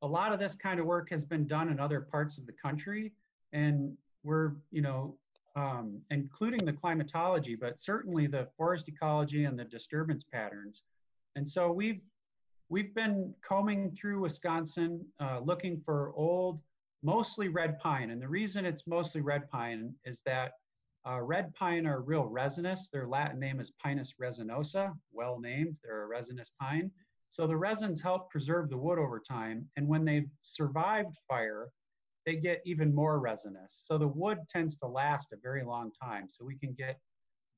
a 0.00 0.06
lot 0.06 0.32
of 0.32 0.38
this 0.38 0.54
kind 0.54 0.80
of 0.80 0.86
work 0.86 1.10
has 1.10 1.22
been 1.22 1.46
done 1.46 1.68
in 1.68 1.78
other 1.78 2.00
parts 2.00 2.38
of 2.38 2.46
the 2.46 2.52
country, 2.52 3.12
and 3.52 3.94
we're 4.26 4.52
you 4.70 4.82
know 4.82 5.16
um, 5.56 6.02
including 6.10 6.64
the 6.66 6.72
climatology, 6.72 7.54
but 7.54 7.78
certainly 7.78 8.26
the 8.26 8.46
forest 8.58 8.88
ecology 8.88 9.44
and 9.44 9.58
the 9.58 9.64
disturbance 9.64 10.22
patterns. 10.22 10.82
And 11.34 11.48
so 11.48 11.72
we've 11.72 12.00
we've 12.68 12.94
been 12.94 13.34
combing 13.46 13.90
through 13.92 14.20
Wisconsin, 14.20 15.04
uh, 15.20 15.40
looking 15.42 15.80
for 15.84 16.12
old, 16.14 16.60
mostly 17.02 17.48
red 17.48 17.78
pine. 17.78 18.10
And 18.10 18.20
the 18.20 18.28
reason 18.28 18.66
it's 18.66 18.86
mostly 18.86 19.20
red 19.22 19.48
pine 19.50 19.94
is 20.04 20.20
that 20.26 20.52
uh, 21.08 21.20
red 21.22 21.54
pine 21.54 21.86
are 21.86 22.00
real 22.00 22.24
resinous. 22.26 22.88
Their 22.92 23.06
Latin 23.06 23.38
name 23.38 23.60
is 23.60 23.72
Pinus 23.82 24.14
resinosa, 24.20 24.92
well 25.12 25.38
named. 25.40 25.76
They're 25.82 26.02
a 26.02 26.06
resinous 26.06 26.50
pine. 26.60 26.90
So 27.28 27.46
the 27.46 27.56
resins 27.56 28.02
help 28.02 28.30
preserve 28.30 28.68
the 28.68 28.76
wood 28.76 28.98
over 28.98 29.20
time. 29.20 29.68
And 29.76 29.86
when 29.88 30.04
they've 30.04 30.28
survived 30.42 31.16
fire, 31.28 31.68
they 32.26 32.34
get 32.36 32.60
even 32.66 32.92
more 32.94 33.20
resinous. 33.20 33.84
So 33.86 33.96
the 33.96 34.08
wood 34.08 34.38
tends 34.48 34.76
to 34.76 34.86
last 34.86 35.28
a 35.32 35.36
very 35.40 35.64
long 35.64 35.92
time. 36.02 36.28
So 36.28 36.44
we 36.44 36.56
can 36.56 36.74
get 36.74 36.98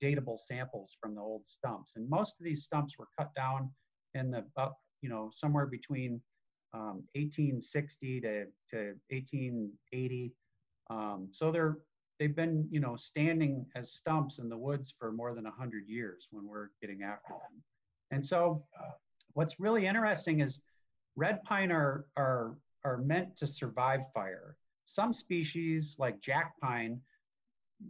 datable 0.03 0.39
samples 0.39 0.97
from 1.01 1.15
the 1.15 1.23
old 1.23 1.47
stumps. 1.47 1.95
And 1.97 2.09
most 2.09 2.37
of 2.39 2.45
these 2.45 2.63
stumps 2.63 2.99
were 2.99 3.09
cut 3.19 3.35
down 3.35 3.71
in 4.15 4.31
the 4.31 4.45
up, 4.57 4.79
you 5.01 5.09
know, 5.09 5.31
somewhere 5.33 5.67
between 5.67 6.21
um, 6.75 7.03
1860 7.15 8.21
to, 8.21 8.45
to 8.71 8.95
1880. 9.11 10.33
Um, 10.91 11.29
so 11.33 11.51
they're 11.51 11.79
they've 12.19 12.35
been 12.35 12.67
you 12.71 12.81
know 12.81 12.97
standing 12.97 13.65
as 13.77 13.93
stumps 13.93 14.39
in 14.39 14.49
the 14.49 14.57
woods 14.57 14.93
for 14.99 15.13
more 15.13 15.35
than 15.35 15.45
100 15.45 15.87
years 15.87 16.27
when 16.31 16.47
we're 16.47 16.69
getting 16.81 17.03
after 17.03 17.31
them. 17.33 17.63
And 18.11 18.25
so 18.25 18.65
what's 19.35 19.61
really 19.61 19.87
interesting 19.87 20.41
is 20.41 20.61
red 21.17 21.43
pine 21.45 21.73
are 21.73 22.07
are 22.17 22.55
are 22.85 22.99
meant 22.99 23.37
to 23.39 23.47
survive 23.47 24.01
fire. 24.15 24.57
Some 24.89 25.13
species, 25.13 25.97
like 25.99 26.19
jack 26.23 26.55
pine, 26.63 26.99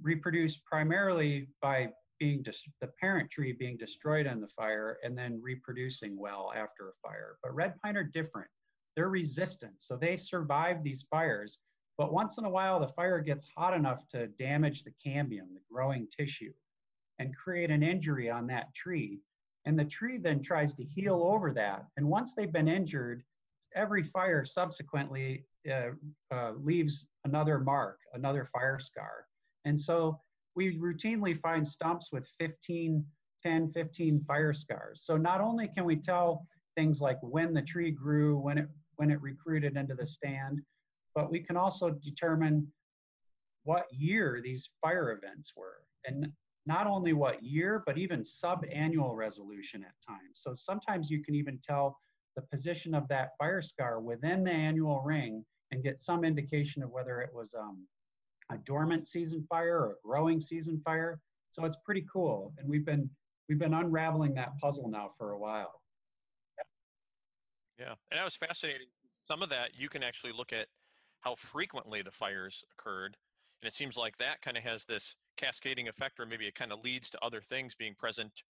reproduce 0.03 0.57
primarily 0.57 1.49
by 1.63 1.93
being 2.19 2.45
the 2.81 2.89
parent 3.01 3.31
tree 3.31 3.53
being 3.53 3.77
destroyed 3.77 4.27
in 4.27 4.41
the 4.41 4.49
fire 4.49 4.99
and 5.05 5.17
then 5.17 5.41
reproducing 5.41 6.19
well 6.19 6.53
after 6.57 6.89
a 6.89 7.09
fire. 7.09 7.37
But 7.41 7.55
red 7.55 7.81
pine 7.81 7.97
are 7.97 8.03
different. 8.03 8.51
They're 8.97 9.11
resistant, 9.11 9.75
so 9.81 9.97
they 9.97 10.17
survive 10.17 10.83
these 10.83 11.07
fires. 11.09 11.59
But 11.99 12.13
once 12.13 12.37
in 12.37 12.45
a 12.45 12.51
while, 12.51 12.81
the 12.81 12.89
fire 12.89 13.21
gets 13.21 13.47
hot 13.57 13.75
enough 13.75 14.03
to 14.09 14.27
damage 14.27 14.83
the 14.83 14.93
cambium, 15.07 15.55
the 15.55 15.63
growing 15.73 16.09
tissue, 16.11 16.53
and 17.21 17.37
create 17.37 17.71
an 17.71 17.85
injury 17.85 18.29
on 18.29 18.49
that 18.49 18.75
tree. 18.75 19.21
And 19.67 19.79
the 19.79 19.85
tree 19.85 20.19
then 20.19 20.43
tries 20.43 20.75
to 20.75 20.83
heal 20.83 21.23
over 21.23 21.53
that. 21.53 21.87
And 21.97 22.09
once 22.09 22.35
they've 22.35 22.53
been 22.53 22.67
injured, 22.67 23.23
every 23.77 24.03
fire 24.03 24.45
subsequently 24.45 25.45
uh, 25.71 25.91
uh, 26.35 26.53
leaves 26.63 27.07
another 27.25 27.59
mark, 27.59 27.99
another 28.15 28.45
fire 28.45 28.79
scar. 28.79 29.27
And 29.65 29.79
so 29.79 30.21
we 30.55 30.79
routinely 30.79 31.39
find 31.41 31.67
stumps 31.67 32.11
with 32.13 32.27
15, 32.39 33.05
10, 33.43 33.73
15 33.73 34.25
fire 34.27 34.53
scars. 34.53 35.03
So 35.05 35.17
not 35.17 35.41
only 35.41 35.69
can 35.69 35.85
we 35.85 35.97
tell 35.97 36.47
things 36.77 37.01
like 37.01 37.19
when 37.23 37.55
the 37.55 37.63
tree 37.63 37.91
grew, 37.91 38.39
when 38.39 38.59
it 38.59 38.69
when 38.97 39.11
it 39.11 39.23
recruited 39.23 39.77
into 39.77 39.95
the 39.95 40.07
stand, 40.07 40.61
but 41.15 41.31
we 41.31 41.41
can 41.41 41.57
also 41.57 41.91
determine 41.91 42.67
what 43.63 43.87
year 43.93 44.41
these 44.43 44.71
fire 44.81 45.13
events 45.13 45.53
were. 45.57 45.83
And 46.05 46.33
not 46.67 46.87
only 46.87 47.13
what 47.13 47.43
year, 47.43 47.83
but 47.87 47.97
even 47.97 48.23
sub-annual 48.23 49.15
resolution 49.15 49.85
at 49.85 49.95
times. 50.07 50.35
So 50.35 50.53
sometimes 50.55 51.11
you 51.11 51.23
can 51.23 51.35
even 51.35 51.59
tell 51.63 51.99
the 52.39 52.47
position 52.57 52.95
of 52.95 53.09
that 53.09 53.31
fire 53.37 53.61
scar 53.61 53.99
within 53.99 54.45
the 54.45 54.53
annual 54.53 55.03
ring 55.05 55.45
and 55.73 55.83
get 55.83 55.99
some 55.99 56.25
indication 56.25 56.85
of 56.85 56.91
whether 56.91 57.21
it 57.21 57.31
was 57.35 57.53
um, 57.59 57.85
a 58.53 58.59
dormant 58.59 59.09
season 59.09 59.45
fire 59.49 59.77
or 59.77 59.91
a 59.91 60.07
growing 60.07 60.41
season 60.41 60.81
fire. 60.85 61.19
So 61.51 61.65
it's 61.65 61.77
pretty 61.85 62.07
cool, 62.11 62.53
and 62.57 62.69
we've 62.69 62.87
been 62.87 63.11
we've 63.49 63.59
been 63.59 63.75
unraveling 63.75 64.35
that 64.35 64.57
puzzle 64.61 64.89
now 64.89 65.11
for 65.19 65.33
a 65.33 65.39
while. 65.39 65.83
Yeah, 67.77 67.95
and 68.11 68.19
that 68.19 68.25
was 68.25 68.37
fascinating. 68.37 68.89
Some 69.25 69.43
of 69.43 69.49
that 69.49 69.71
you 69.77 69.89
can 69.89 70.05
actually 70.05 70.33
look 70.33 70.53
at 70.53 70.69
how 71.21 71.35
frequently 71.35 72.03
the 72.03 72.13
fires 72.13 72.63
occurred, 72.73 73.17
and 73.61 73.69
it 73.69 73.75
seems 73.75 73.97
like 73.97 74.19
that 74.19 74.43
kind 74.43 74.57
of 74.57 74.63
has 74.63 74.85
this 74.85 75.17
cascading 75.37 75.89
effect, 75.89 76.21
or 76.21 76.27
maybe 76.27 76.47
it 76.47 76.55
kind 76.55 76.71
of 76.71 76.85
leads 76.85 77.11
to 77.11 77.19
other 77.21 77.41
things 77.41 77.75
being 77.75 77.97
present 77.99 78.45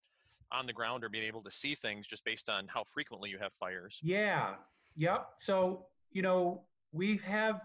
on 0.51 0.65
the 0.65 0.73
ground 0.73 1.03
or 1.03 1.09
being 1.09 1.23
able 1.23 1.43
to 1.43 1.51
see 1.51 1.75
things 1.75 2.07
just 2.07 2.23
based 2.23 2.49
on 2.49 2.67
how 2.67 2.83
frequently 2.83 3.29
you 3.29 3.37
have 3.39 3.53
fires. 3.53 3.99
Yeah. 4.01 4.55
Yep. 4.95 5.27
So, 5.37 5.85
you 6.11 6.21
know, 6.21 6.63
we 6.91 7.19
have 7.25 7.61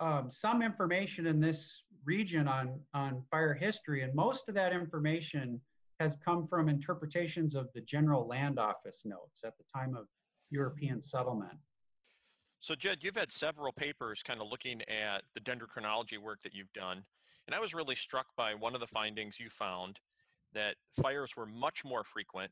um, 0.00 0.28
some 0.28 0.62
information 0.62 1.26
in 1.26 1.40
this 1.40 1.82
region 2.04 2.48
on, 2.48 2.80
on 2.94 3.22
fire 3.30 3.54
history, 3.54 4.02
and 4.02 4.14
most 4.14 4.48
of 4.48 4.54
that 4.54 4.72
information 4.72 5.60
has 6.00 6.16
come 6.16 6.46
from 6.46 6.68
interpretations 6.68 7.54
of 7.54 7.68
the 7.74 7.80
General 7.80 8.26
Land 8.26 8.58
Office 8.58 9.02
notes 9.04 9.44
at 9.44 9.56
the 9.56 9.64
time 9.72 9.94
of 9.94 10.06
European 10.50 11.00
settlement. 11.00 11.56
So, 12.60 12.74
Jed, 12.74 12.98
you've 13.02 13.16
had 13.16 13.32
several 13.32 13.72
papers 13.72 14.22
kind 14.22 14.40
of 14.40 14.48
looking 14.48 14.82
at 14.82 15.22
the 15.34 15.40
dendrochronology 15.40 16.18
work 16.18 16.40
that 16.42 16.54
you've 16.54 16.72
done. 16.72 17.04
And 17.46 17.54
I 17.54 17.60
was 17.60 17.74
really 17.74 17.96
struck 17.96 18.26
by 18.36 18.54
one 18.54 18.74
of 18.74 18.80
the 18.80 18.86
findings 18.86 19.40
you 19.40 19.50
found 19.50 19.98
that 20.54 20.76
fires 21.00 21.36
were 21.36 21.46
much 21.46 21.84
more 21.84 22.04
frequent 22.04 22.50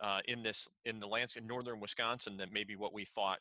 uh, 0.00 0.20
in 0.26 0.42
this 0.42 0.68
in 0.84 1.00
the 1.00 1.06
lands 1.06 1.36
in 1.36 1.46
northern 1.46 1.80
Wisconsin 1.80 2.36
than 2.36 2.48
maybe 2.52 2.76
what 2.76 2.92
we 2.92 3.04
thought 3.04 3.38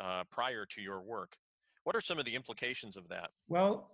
uh, 0.00 0.24
prior 0.30 0.66
to 0.66 0.80
your 0.80 1.00
work. 1.00 1.36
What 1.84 1.96
are 1.96 2.00
some 2.00 2.18
of 2.18 2.24
the 2.24 2.34
implications 2.34 2.96
of 2.96 3.08
that? 3.08 3.30
Well, 3.48 3.90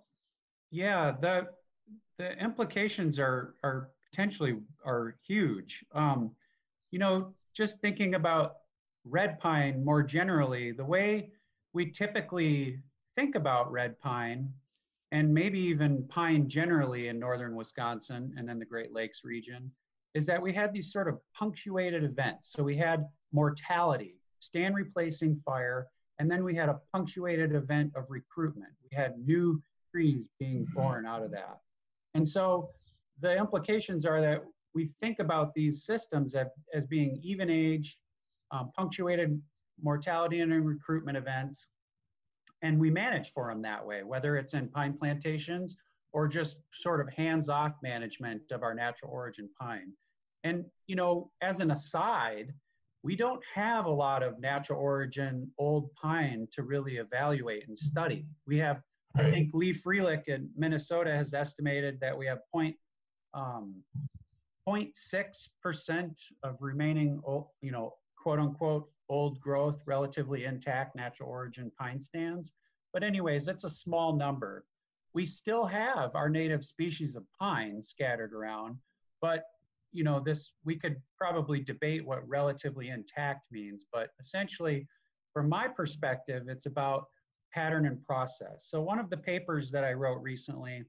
yeah, 0.71 1.11
the 1.19 1.47
the 2.17 2.37
implications 2.37 3.19
are 3.19 3.55
are 3.63 3.89
potentially 4.09 4.57
are 4.85 5.15
huge. 5.25 5.83
Um, 5.93 6.31
you 6.91 6.99
know, 6.99 7.33
just 7.53 7.79
thinking 7.79 8.15
about 8.15 8.57
red 9.05 9.39
pine 9.39 9.83
more 9.83 10.03
generally, 10.03 10.71
the 10.71 10.85
way 10.85 11.31
we 11.73 11.91
typically 11.91 12.79
think 13.15 13.35
about 13.35 13.71
red 13.71 13.99
pine 13.99 14.51
and 15.11 15.33
maybe 15.33 15.59
even 15.59 16.05
pine 16.07 16.47
generally 16.47 17.07
in 17.07 17.19
northern 17.19 17.55
Wisconsin 17.55 18.33
and 18.37 18.49
in 18.49 18.59
the 18.59 18.65
Great 18.65 18.93
Lakes 18.93 19.21
region, 19.23 19.71
is 20.13 20.25
that 20.25 20.41
we 20.41 20.53
had 20.53 20.73
these 20.73 20.91
sort 20.91 21.07
of 21.07 21.19
punctuated 21.35 22.03
events. 22.03 22.51
So 22.51 22.63
we 22.63 22.77
had 22.77 23.05
mortality, 23.31 24.15
stand 24.39 24.75
replacing 24.75 25.41
fire, 25.45 25.87
and 26.19 26.29
then 26.29 26.43
we 26.43 26.55
had 26.55 26.69
a 26.69 26.79
punctuated 26.91 27.55
event 27.55 27.93
of 27.95 28.05
recruitment. 28.09 28.71
We 28.89 28.95
had 28.95 29.17
new 29.25 29.61
trees 29.91 30.29
being 30.39 30.65
mm-hmm. 30.65 30.73
born 30.73 31.05
out 31.05 31.23
of 31.23 31.31
that. 31.31 31.59
And 32.13 32.27
so 32.27 32.69
the 33.21 33.35
implications 33.35 34.05
are 34.05 34.21
that 34.21 34.43
we 34.75 34.91
think 35.01 35.19
about 35.19 35.53
these 35.53 35.83
systems 35.83 36.35
as, 36.35 36.47
as 36.73 36.85
being 36.85 37.19
even 37.23 37.49
age, 37.49 37.97
um, 38.51 38.71
punctuated 38.75 39.41
mortality 39.81 40.41
and 40.41 40.51
recruitment 40.65 41.17
events, 41.17 41.69
and 42.61 42.79
we 42.79 42.89
manage 42.89 43.31
for 43.31 43.49
them 43.49 43.61
that 43.61 43.85
way, 43.85 44.03
whether 44.03 44.37
it's 44.37 44.53
in 44.53 44.67
pine 44.69 44.93
plantations 44.93 45.75
or 46.11 46.27
just 46.27 46.57
sort 46.73 47.01
of 47.01 47.09
hands-off 47.13 47.73
management 47.83 48.41
of 48.51 48.63
our 48.63 48.73
natural 48.73 49.11
origin 49.11 49.49
pine. 49.59 49.91
And 50.43 50.65
you 50.87 50.95
know, 50.95 51.31
as 51.41 51.59
an 51.59 51.71
aside, 51.71 52.53
we 53.03 53.15
don't 53.15 53.41
have 53.53 53.85
a 53.85 53.91
lot 53.91 54.23
of 54.23 54.39
natural 54.39 54.79
origin 54.79 55.49
old 55.57 55.93
pine 55.95 56.47
to 56.51 56.63
really 56.63 56.97
evaluate 56.97 57.67
and 57.67 57.77
study. 57.77 58.25
We 58.45 58.57
have, 58.57 58.81
I 59.15 59.29
think 59.29 59.51
Lee 59.53 59.73
Frelich 59.73 60.27
in 60.27 60.49
Minnesota 60.57 61.11
has 61.11 61.33
estimated 61.33 61.99
that 62.01 62.17
we 62.17 62.25
have 62.25 62.39
point 62.53 62.75
um, 63.33 63.75
0.6% 64.67 66.11
of 66.43 66.57
remaining, 66.59 67.21
you 67.61 67.71
know, 67.71 67.93
quote 68.21 68.39
unquote 68.39 68.89
old 69.09 69.39
growth, 69.39 69.81
relatively 69.85 70.45
intact 70.45 70.95
natural 70.95 71.29
origin 71.29 71.71
pine 71.79 71.99
stands. 71.99 72.53
But 72.93 73.03
anyways, 73.03 73.47
it's 73.47 73.63
a 73.63 73.69
small 73.69 74.15
number. 74.15 74.65
We 75.13 75.25
still 75.25 75.65
have 75.65 76.15
our 76.15 76.29
native 76.29 76.63
species 76.63 77.15
of 77.15 77.23
pine 77.39 77.81
scattered 77.81 78.33
around, 78.33 78.77
but 79.21 79.43
you 79.91 80.03
know, 80.03 80.19
this 80.19 80.51
we 80.65 80.75
could 80.75 81.01
probably 81.17 81.59
debate 81.59 82.05
what 82.05 82.27
relatively 82.27 82.89
intact 82.89 83.51
means, 83.51 83.85
but 83.91 84.09
essentially, 84.19 84.87
from 85.33 85.49
my 85.49 85.67
perspective, 85.67 86.43
it's 86.47 86.67
about 86.67 87.05
pattern 87.51 87.87
and 87.87 88.03
process. 88.03 88.67
So 88.69 88.81
one 88.81 88.99
of 88.99 89.09
the 89.09 89.17
papers 89.17 89.71
that 89.71 89.83
I 89.83 89.93
wrote 89.93 90.21
recently 90.21 90.83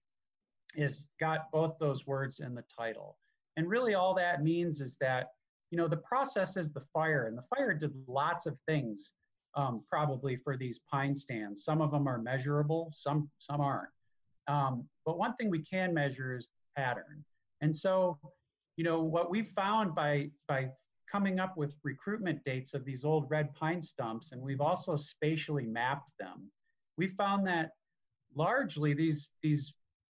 is 0.74 1.08
got 1.18 1.50
both 1.50 1.78
those 1.78 2.06
words 2.06 2.40
in 2.40 2.54
the 2.54 2.64
title. 2.78 3.16
And 3.56 3.68
really 3.68 3.94
all 3.94 4.14
that 4.14 4.42
means 4.42 4.80
is 4.80 4.96
that, 5.00 5.28
you 5.70 5.78
know, 5.78 5.88
the 5.88 5.96
process 5.98 6.56
is 6.56 6.72
the 6.72 6.82
fire, 6.92 7.26
and 7.26 7.38
the 7.38 7.42
fire 7.42 7.74
did 7.74 7.92
lots 8.06 8.46
of 8.46 8.58
things 8.66 9.14
um, 9.54 9.82
probably 9.88 10.36
for 10.36 10.56
these 10.56 10.80
pine 10.90 11.14
stands. 11.14 11.64
Some 11.64 11.80
of 11.80 11.90
them 11.90 12.08
are 12.08 12.18
measurable, 12.18 12.92
some 12.94 13.30
some 13.38 13.60
aren't. 13.60 13.90
Um, 14.48 14.84
but 15.06 15.18
one 15.18 15.34
thing 15.36 15.50
we 15.50 15.64
can 15.64 15.94
measure 15.94 16.36
is 16.36 16.48
pattern. 16.76 17.24
And 17.60 17.74
so, 17.74 18.18
you 18.76 18.84
know, 18.84 19.02
what 19.02 19.30
we've 19.30 19.48
found 19.48 19.94
by 19.94 20.30
by 20.48 20.70
coming 21.10 21.40
up 21.40 21.56
with 21.56 21.74
recruitment 21.82 22.42
dates 22.44 22.74
of 22.74 22.84
these 22.84 23.04
old 23.04 23.28
red 23.30 23.52
pine 23.54 23.82
stumps, 23.82 24.32
and 24.32 24.40
we've 24.40 24.60
also 24.60 24.96
spatially 24.96 25.66
mapped 25.66 26.10
them. 26.18 26.50
We 26.96 27.08
found 27.08 27.46
that 27.46 27.70
largely 28.34 28.94
these 28.94 29.28
these 29.42 29.72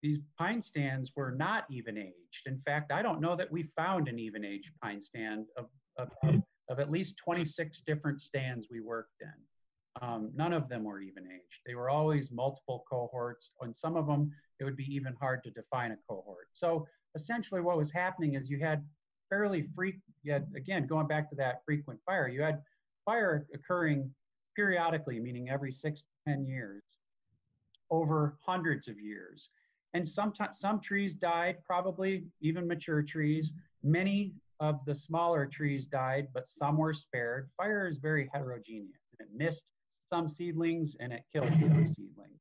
these 0.03 0.19
pine 0.39 0.63
stands 0.63 1.13
were 1.15 1.31
not 1.31 1.65
even 1.71 1.99
aged. 1.99 2.47
In 2.47 2.61
fact, 2.65 2.93
I 2.93 3.03
don't 3.03 3.21
know 3.21 3.37
that 3.37 3.51
we 3.51 3.65
found 3.77 4.09
an 4.09 4.19
even 4.19 4.45
aged 4.45 4.71
pine 4.83 5.01
stand 5.01 5.47
of, 5.57 5.67
of, 5.99 6.43
of 6.69 6.81
at 6.81 6.91
least 6.91 7.17
26 7.19 7.81
different 7.83 8.21
stands 8.21 8.69
we 8.71 8.81
worked 8.81 9.21
in. 9.21 9.33
Um, 10.03 10.31
none 10.35 10.53
of 10.53 10.69
them 10.69 10.85
were 10.85 11.01
even 11.01 11.27
aged. 11.27 11.61
They 11.67 11.75
were 11.75 11.91
always 11.91 12.31
multiple 12.31 12.85
cohorts. 12.89 13.51
and 13.61 13.77
some 13.77 13.97
of 13.97 14.07
them, 14.07 14.33
it 14.59 14.65
would 14.65 14.77
be 14.77 14.95
even 14.95 15.15
hard 15.21 15.43
to 15.45 15.51
define 15.51 15.93
a 15.93 15.97
cohort. 16.09 16.49
So 16.53 16.87
essentially 17.15 17.61
what 17.61 17.77
was 17.77 17.91
happening 17.91 18.35
is 18.35 18.49
you 18.49 18.61
had 18.61 18.85
fairly 19.29 19.69
had, 20.27 20.47
again, 20.57 20.87
going 20.87 21.07
back 21.07 21.29
to 21.31 21.37
that 21.37 21.63
frequent 21.65 22.01
fire, 22.07 22.29
you 22.29 22.41
had 22.41 22.63
fire 23.05 23.47
occurring 23.53 24.11
periodically, 24.57 25.19
meaning 25.21 25.51
every 25.51 25.73
six 25.73 26.01
to 26.01 26.33
10 26.33 26.47
years, 26.47 26.83
over 27.91 28.37
hundreds 28.45 28.89
of 28.89 28.99
years. 29.01 29.49
And 29.95 30.07
sometimes 30.07 30.59
some 30.59 30.81
trees 30.81 31.15
died, 31.15 31.57
probably 31.65 32.25
even 32.41 32.67
mature 32.67 33.03
trees. 33.03 33.53
Many 33.83 34.35
of 34.61 34.85
the 34.85 34.95
smaller 34.95 35.47
trees 35.47 35.87
died, 35.87 36.29
but 36.33 36.47
some 36.47 36.77
were 36.77 36.95
spared. 36.95 37.49
Fire 37.57 37.89
is 37.89 37.99
very 37.99 38.31
heterogeneous. 38.33 39.01
It 39.19 39.29
missed 39.35 39.65
some 40.13 40.29
seedlings 40.29 40.97
and 41.01 41.13
it 41.13 41.25
killed 41.33 41.53
some 41.61 41.87
seedlings. 41.87 42.41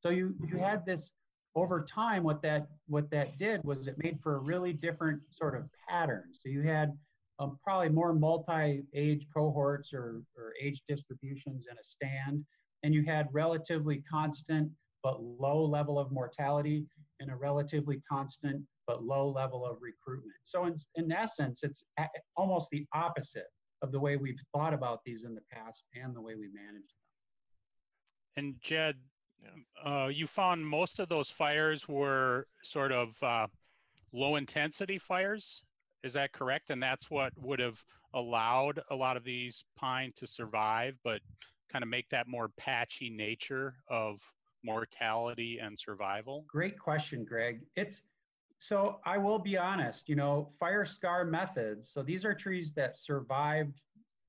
So 0.00 0.10
you, 0.10 0.34
you 0.48 0.58
had 0.58 0.86
this 0.86 1.10
over 1.56 1.82
time, 1.82 2.22
what 2.22 2.42
that 2.42 2.68
what 2.86 3.10
that 3.10 3.38
did 3.38 3.64
was 3.64 3.86
it 3.86 3.96
made 3.98 4.20
for 4.22 4.36
a 4.36 4.38
really 4.38 4.74
different 4.74 5.20
sort 5.30 5.56
of 5.56 5.64
pattern. 5.88 6.24
So 6.32 6.50
you 6.50 6.62
had 6.62 6.92
um, 7.38 7.58
probably 7.64 7.88
more 7.88 8.12
multi-age 8.12 9.26
cohorts 9.34 9.92
or, 9.92 10.22
or 10.36 10.52
age 10.60 10.82
distributions 10.86 11.66
in 11.70 11.76
a 11.78 11.82
stand, 11.84 12.44
and 12.82 12.94
you 12.94 13.04
had 13.04 13.28
relatively 13.32 14.02
constant 14.08 14.70
but 15.06 15.22
low 15.22 15.64
level 15.64 16.00
of 16.00 16.10
mortality 16.10 16.84
and 17.20 17.30
a 17.30 17.36
relatively 17.36 18.02
constant 18.10 18.60
but 18.88 19.04
low 19.04 19.30
level 19.30 19.64
of 19.64 19.76
recruitment. 19.80 20.34
So 20.42 20.64
in, 20.64 20.74
in 20.96 21.12
essence, 21.12 21.62
it's 21.62 21.86
almost 22.36 22.70
the 22.70 22.84
opposite 22.92 23.46
of 23.82 23.92
the 23.92 24.00
way 24.00 24.16
we've 24.16 24.40
thought 24.52 24.74
about 24.74 24.98
these 25.04 25.22
in 25.22 25.32
the 25.36 25.42
past 25.48 25.84
and 25.94 26.12
the 26.12 26.20
way 26.20 26.34
we 26.34 26.48
manage 26.48 26.88
them. 26.88 27.04
And 28.36 28.54
Jed, 28.60 28.96
yeah. 29.40 30.04
uh, 30.04 30.08
you 30.08 30.26
found 30.26 30.66
most 30.66 30.98
of 30.98 31.08
those 31.08 31.30
fires 31.30 31.86
were 31.86 32.48
sort 32.64 32.90
of 32.90 33.22
uh, 33.22 33.46
low 34.12 34.34
intensity 34.34 34.98
fires. 34.98 35.62
Is 36.02 36.14
that 36.14 36.32
correct? 36.32 36.70
And 36.70 36.82
that's 36.82 37.12
what 37.12 37.32
would 37.40 37.60
have 37.60 37.80
allowed 38.12 38.80
a 38.90 38.96
lot 38.96 39.16
of 39.16 39.22
these 39.22 39.62
pine 39.76 40.10
to 40.16 40.26
survive, 40.26 40.98
but 41.04 41.20
kind 41.70 41.84
of 41.84 41.88
make 41.88 42.08
that 42.08 42.26
more 42.26 42.50
patchy 42.58 43.08
nature 43.08 43.76
of 43.88 44.20
mortality 44.66 45.58
and 45.62 45.78
survival? 45.78 46.44
Great 46.48 46.78
question, 46.78 47.24
Greg. 47.24 47.62
It's 47.76 48.02
so 48.58 49.00
I 49.04 49.18
will 49.18 49.38
be 49.38 49.56
honest, 49.56 50.08
you 50.08 50.16
know, 50.16 50.50
fire 50.58 50.84
scar 50.84 51.24
methods. 51.24 51.90
So 51.90 52.02
these 52.02 52.24
are 52.24 52.34
trees 52.34 52.72
that 52.72 52.96
survived 52.96 53.80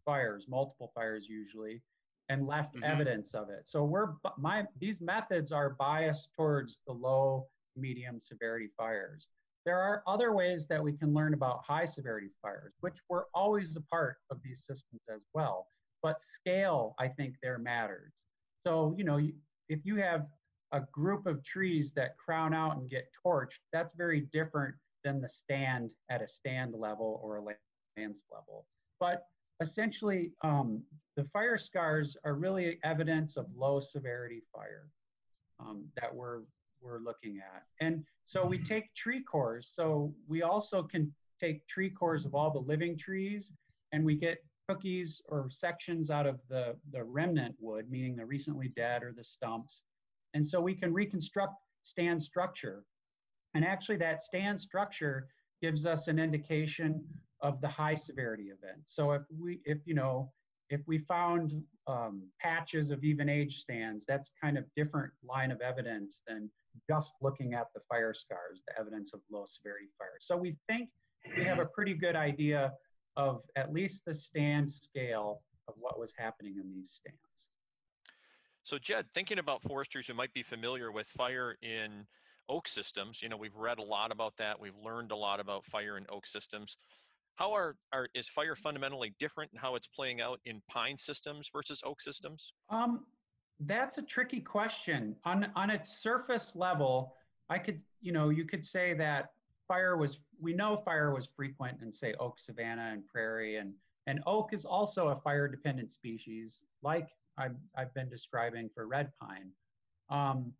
fires, 0.06 0.48
multiple 0.48 0.92
fires 0.94 1.28
usually, 1.30 1.82
and 2.30 2.46
left 2.46 2.76
mm-hmm. 2.76 2.84
evidence 2.84 3.34
of 3.34 3.50
it. 3.50 3.68
So 3.68 3.84
we're 3.84 4.14
my 4.38 4.66
these 4.80 5.02
methods 5.02 5.52
are 5.52 5.72
biased 5.72 6.30
towards 6.34 6.80
the 6.86 6.94
low, 6.94 7.48
medium 7.76 8.20
severity 8.20 8.70
fires. 8.78 9.28
There 9.66 9.80
are 9.80 10.02
other 10.08 10.34
ways 10.34 10.66
that 10.68 10.82
we 10.82 10.94
can 10.94 11.14
learn 11.14 11.34
about 11.34 11.64
high 11.66 11.86
severity 11.86 12.30
fires, 12.42 12.74
which 12.80 13.00
were 13.10 13.28
always 13.34 13.76
a 13.76 13.82
part 13.82 14.18
of 14.30 14.42
these 14.42 14.64
systems 14.66 15.02
as 15.14 15.22
well. 15.34 15.68
But 16.02 16.20
scale, 16.20 16.96
I 17.00 17.10
think, 17.10 17.36
there 17.42 17.58
matters. 17.58 18.14
So, 18.66 18.96
you 18.98 19.04
know, 19.04 19.20
if 19.70 19.86
you 19.86 19.96
have 19.98 20.28
a 20.72 20.82
group 20.92 21.26
of 21.26 21.44
trees 21.44 21.94
that 21.94 22.18
crown 22.18 22.54
out 22.54 22.78
and 22.78 22.90
get 22.90 23.10
torched, 23.26 23.60
that's 23.72 23.94
very 23.96 24.22
different 24.34 24.76
than 25.04 25.22
the 25.22 25.28
stand 25.28 25.90
at 26.10 26.22
a 26.22 26.28
stand 26.28 26.74
level 26.76 27.20
or 27.24 27.38
a 27.38 27.42
lance 27.42 28.24
level. 28.32 28.66
But 29.00 29.28
essentially, 29.62 30.32
um, 30.44 30.84
the 31.16 31.24
fire 31.26 31.58
scars 31.58 32.18
are 32.24 32.36
really 32.36 32.80
evidence 32.84 33.38
of 33.38 33.48
low 33.56 33.80
severity 33.80 34.42
fire 34.54 34.90
um, 35.60 35.86
that 36.00 36.14
we're 36.14 36.42
we're 36.82 37.00
looking 37.00 37.40
at. 37.40 37.64
And 37.82 38.04
so 38.26 38.46
we 38.46 38.60
take 38.60 38.94
tree 38.94 39.24
cores. 39.24 39.72
So 39.76 40.14
we 40.28 40.44
also 40.44 40.84
can 40.84 41.12
take 41.40 41.66
tree 41.68 41.90
cores 41.90 42.26
of 42.26 42.36
all 42.36 42.52
the 42.52 42.60
living 42.60 42.98
trees, 42.98 43.52
and 43.92 44.06
we 44.06 44.16
get 44.16 44.44
cookies 44.68 45.22
or 45.28 45.50
sections 45.50 46.10
out 46.10 46.28
of 46.28 46.40
the, 46.50 46.76
the 46.92 47.04
remnant 47.04 47.56
wood, 47.60 47.90
meaning 47.90 48.16
the 48.16 48.26
recently 48.26 48.70
dead 48.76 49.04
or 49.04 49.14
the 49.16 49.24
stumps. 49.24 49.82
And 50.34 50.46
so 50.46 50.60
we 50.60 50.74
can 50.74 50.94
reconstruct 50.94 51.54
stand 51.84 52.22
structure. 52.22 52.84
And 53.54 53.64
actually 53.64 53.98
that 53.98 54.22
stand 54.22 54.60
structure 54.60 55.28
gives 55.62 55.86
us 55.86 56.08
an 56.08 56.20
indication 56.20 57.04
of 57.42 57.62
the 57.62 57.68
high 57.68 57.94
severity 57.94 58.46
event. 58.46 58.82
So 58.84 59.12
if 59.12 59.22
we, 59.40 59.60
if 59.66 59.80
you 59.86 59.94
know, 59.94 60.32
if 60.70 60.82
we 60.86 60.98
found 60.98 61.54
um, 61.88 62.24
patches 62.42 62.92
of 62.92 63.04
even 63.04 63.30
age 63.30 63.58
stands, 63.58 64.06
that's 64.06 64.32
kind 64.42 64.58
of 64.58 64.66
different 64.76 65.14
line 65.24 65.52
of 65.52 65.62
evidence 65.62 66.22
than 66.28 66.50
just 66.90 67.14
looking 67.22 67.54
at 67.54 67.68
the 67.74 67.82
fire 67.90 68.14
scars, 68.14 68.62
the 68.68 68.78
evidence 68.78 69.14
of 69.14 69.22
low 69.32 69.46
severity 69.48 69.88
fire. 69.98 70.18
So 70.20 70.36
we 70.36 70.58
think 70.68 70.90
we 71.38 71.46
have 71.46 71.60
a 71.60 71.66
pretty 71.66 71.94
good 71.94 72.16
idea 72.16 72.74
of 73.18 73.42
at 73.56 73.74
least 73.74 74.06
the 74.06 74.14
stand 74.14 74.72
scale 74.72 75.42
of 75.68 75.74
what 75.78 76.00
was 76.00 76.14
happening 76.18 76.56
in 76.62 76.72
these 76.74 76.92
stands. 76.92 77.50
So 78.64 78.78
Jed, 78.78 79.08
thinking 79.12 79.40
about 79.40 79.64
foresters 79.64 80.08
who 80.08 80.14
might 80.14 80.34
be 80.34 80.44
familiar 80.44 80.92
with 80.92 81.08
fire 81.08 81.58
in 81.62 82.06
oak 82.48 82.68
systems, 82.68 83.22
you 83.22 83.28
know, 83.28 83.38
we've 83.38 83.56
read 83.56 83.80
a 83.80 83.84
lot 83.84 84.12
about 84.12 84.38
that. 84.38 84.60
We've 84.60 84.78
learned 84.84 85.12
a 85.12 85.16
lot 85.16 85.40
about 85.40 85.66
fire 85.66 85.98
in 85.98 86.06
oak 86.10 86.28
systems. 86.28 86.78
How 87.36 87.54
are, 87.54 87.76
are 87.92 88.08
is 88.14 88.28
fire 88.28 88.56
fundamentally 88.56 89.14
different 89.20 89.52
in 89.54 89.60
how 89.60 89.76
it's 89.76 89.88
playing 89.88 90.22
out 90.22 90.40
in 90.46 90.62
pine 90.70 90.98
systems 90.98 91.50
versus 91.52 91.82
oak 91.86 92.02
systems? 92.02 92.54
Um, 92.70 93.06
that's 93.62 93.98
a 93.98 94.02
tricky 94.02 94.42
question. 94.42 95.16
On 95.24 95.48
on 95.56 95.70
its 95.70 96.02
surface 96.02 96.56
level, 96.56 97.16
I 97.50 97.60
could, 97.60 97.82
you 98.02 98.12
know, 98.12 98.30
you 98.30 98.46
could 98.46 98.66
say 98.66 98.94
that 98.96 99.32
fire 99.68 99.98
was 99.98 100.20
we 100.40 100.54
know 100.54 100.76
fire 100.76 101.14
was 101.14 101.28
frequent 101.36 101.82
in 101.82 101.92
say 101.92 102.14
oak 102.20 102.40
savanna 102.40 102.90
and 102.94 103.06
prairie 103.06 103.58
and 103.58 103.74
and 104.08 104.22
oak 104.26 104.54
is 104.54 104.66
also 104.66 105.10
a 105.10 105.16
fire 105.16 105.48
dependent 105.48 105.92
species 105.92 106.64
like 106.82 107.10
I've, 107.38 107.56
I've 107.76 107.94
been 107.94 108.10
describing 108.10 108.70
for 108.74 108.88
red 108.88 109.12
pine. 109.22 109.52
Um, 110.10 110.54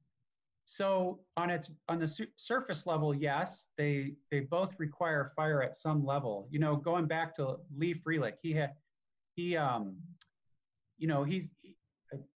so 0.66 1.22
on 1.38 1.50
its 1.50 1.70
on 1.88 1.98
the 1.98 2.08
su- 2.08 2.28
surface 2.36 2.86
level 2.86 3.16
yes 3.16 3.70
they 3.78 4.16
they 4.30 4.42
both 4.42 4.76
require 4.78 5.32
fire 5.36 5.64
at 5.64 5.76
some 5.76 6.06
level. 6.06 6.48
You 6.52 6.60
know 6.60 6.76
going 6.76 7.06
back 7.06 7.34
to 7.36 7.56
lee 7.76 7.94
frelich 7.94 8.36
he 8.42 8.52
had 8.52 8.74
he 9.36 9.56
um 9.56 9.96
you 10.98 11.08
know 11.08 11.24
he's 11.24 11.56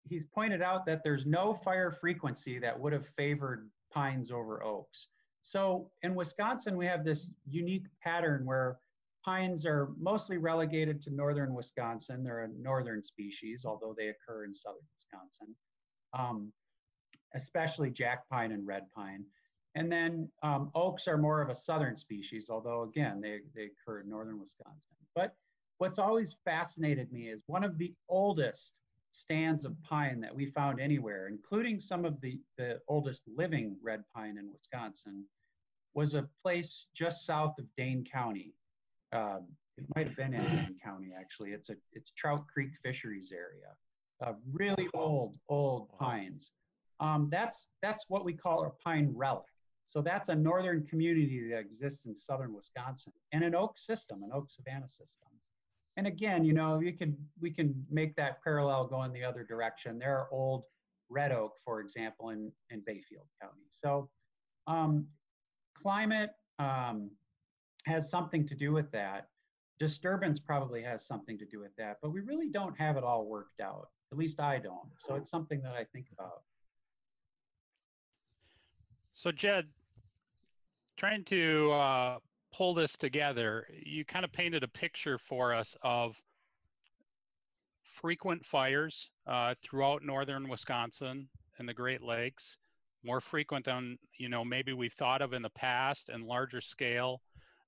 he's 0.07 0.25
pointed 0.25 0.61
out 0.61 0.85
that 0.85 1.03
there's 1.03 1.25
no 1.25 1.53
fire 1.53 1.91
frequency 1.91 2.59
that 2.59 2.79
would 2.79 2.93
have 2.93 3.07
favored 3.07 3.69
pines 3.91 4.31
over 4.31 4.63
oaks 4.63 5.07
so 5.49 5.89
in 6.03 6.13
Wisconsin, 6.13 6.77
we 6.77 6.85
have 6.85 7.03
this 7.03 7.31
unique 7.47 7.87
pattern 8.03 8.45
where 8.45 8.77
pines 9.25 9.65
are 9.65 9.89
mostly 9.99 10.37
relegated 10.37 11.01
to 11.01 11.09
northern 11.09 11.55
Wisconsin. 11.55 12.23
They're 12.23 12.43
a 12.43 12.49
northern 12.49 13.01
species, 13.01 13.65
although 13.65 13.95
they 13.97 14.09
occur 14.09 14.45
in 14.45 14.53
southern 14.53 14.85
Wisconsin, 14.93 15.55
um, 16.13 16.53
especially 17.33 17.89
jack 17.89 18.29
pine 18.29 18.51
and 18.51 18.67
red 18.67 18.83
pine. 18.95 19.25
And 19.73 19.91
then 19.91 20.29
um, 20.43 20.69
oaks 20.75 21.07
are 21.07 21.17
more 21.17 21.41
of 21.41 21.49
a 21.49 21.55
southern 21.55 21.97
species, 21.97 22.51
although 22.51 22.83
again, 22.83 23.19
they, 23.19 23.39
they 23.55 23.71
occur 23.71 24.01
in 24.01 24.09
northern 24.09 24.39
Wisconsin. 24.39 24.91
But 25.15 25.33
what's 25.79 25.97
always 25.97 26.35
fascinated 26.45 27.11
me 27.11 27.29
is 27.29 27.41
one 27.47 27.63
of 27.63 27.79
the 27.79 27.91
oldest 28.07 28.73
stands 29.09 29.65
of 29.65 29.81
pine 29.81 30.19
that 30.21 30.35
we 30.35 30.45
found 30.45 30.79
anywhere, 30.79 31.27
including 31.27 31.79
some 31.79 32.05
of 32.05 32.21
the, 32.21 32.39
the 32.59 32.79
oldest 32.87 33.23
living 33.35 33.75
red 33.81 34.03
pine 34.13 34.37
in 34.37 34.51
Wisconsin, 34.53 35.25
was 35.93 36.13
a 36.13 36.27
place 36.41 36.87
just 36.93 37.25
south 37.25 37.55
of 37.59 37.65
Dane 37.77 38.05
County. 38.11 38.53
Um, 39.13 39.47
it 39.77 39.85
might 39.95 40.07
have 40.07 40.15
been 40.15 40.33
in 40.33 40.43
Dane 40.43 40.77
County 40.83 41.11
actually. 41.17 41.51
It's 41.51 41.69
a 41.69 41.75
it's 41.93 42.11
Trout 42.11 42.45
Creek 42.47 42.71
Fisheries 42.83 43.31
area. 43.31 43.73
of 44.21 44.35
really 44.51 44.87
old 44.93 45.35
old 45.47 45.89
pines. 45.97 46.51
Um, 46.99 47.29
that's 47.31 47.69
that's 47.81 48.05
what 48.09 48.25
we 48.25 48.33
call 48.33 48.65
a 48.65 48.69
pine 48.83 49.11
relic. 49.15 49.45
So 49.85 50.01
that's 50.01 50.29
a 50.29 50.35
northern 50.35 50.85
community 50.85 51.49
that 51.49 51.59
exists 51.59 52.05
in 52.05 52.13
southern 52.13 52.53
Wisconsin 52.53 53.11
and 53.31 53.43
an 53.43 53.55
oak 53.55 53.77
system, 53.77 54.21
an 54.21 54.29
oak 54.33 54.49
savanna 54.49 54.87
system. 54.87 55.29
And 55.97 56.05
again, 56.05 56.45
you 56.45 56.53
know, 56.53 56.79
you 56.79 56.93
can 56.93 57.17
we 57.41 57.51
can 57.51 57.85
make 57.89 58.15
that 58.15 58.43
parallel 58.43 58.85
go 58.85 59.03
in 59.03 59.13
the 59.13 59.23
other 59.23 59.43
direction. 59.43 59.97
There 59.97 60.15
are 60.17 60.27
old 60.31 60.63
red 61.09 61.31
oak, 61.31 61.53
for 61.65 61.81
example, 61.81 62.29
in 62.29 62.51
in 62.69 62.83
Bayfield 62.85 63.25
County. 63.41 63.65
So 63.69 64.09
um, 64.67 65.07
climate 65.81 66.31
um, 66.59 67.09
has 67.85 68.09
something 68.09 68.47
to 68.47 68.55
do 68.55 68.71
with 68.71 68.91
that. 68.91 69.27
Disturbance 69.79 70.39
probably 70.39 70.83
has 70.83 71.05
something 71.05 71.37
to 71.37 71.45
do 71.45 71.59
with 71.59 71.75
that, 71.77 71.97
but 72.01 72.11
we 72.11 72.19
really 72.21 72.49
don't 72.49 72.77
have 72.77 72.97
it 72.97 73.03
all 73.03 73.25
worked 73.25 73.61
out. 73.61 73.87
At 74.11 74.17
least 74.17 74.39
I 74.39 74.59
don't. 74.59 74.89
So 74.97 75.15
it's 75.15 75.29
something 75.29 75.61
that 75.61 75.73
I 75.73 75.85
think 75.93 76.07
about. 76.11 76.41
So 79.11 79.31
Jed, 79.31 79.67
trying 80.97 81.23
to 81.25 81.71
uh, 81.71 82.17
pull 82.53 82.73
this 82.73 82.97
together, 82.97 83.67
you 83.83 84.05
kind 84.05 84.25
of 84.25 84.31
painted 84.31 84.63
a 84.63 84.67
picture 84.67 85.17
for 85.17 85.53
us 85.53 85.75
of 85.81 86.15
frequent 87.83 88.45
fires 88.45 89.09
uh, 89.27 89.55
throughout 89.61 90.03
northern 90.03 90.47
Wisconsin 90.47 91.27
and 91.57 91.67
the 91.67 91.73
Great 91.73 92.01
Lakes, 92.01 92.57
more 93.03 93.21
frequent 93.21 93.65
than 93.65 93.97
you 94.17 94.29
know 94.29 94.43
maybe 94.43 94.73
we've 94.73 94.93
thought 94.93 95.21
of 95.21 95.33
in 95.33 95.41
the 95.41 95.49
past 95.51 96.09
and 96.09 96.23
larger 96.25 96.61
scale. 96.61 97.21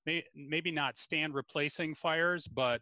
May, 0.06 0.24
maybe 0.36 0.72
not 0.72 0.98
stand 0.98 1.36
replacing 1.36 1.94
fires, 1.96 2.48
but 2.48 2.82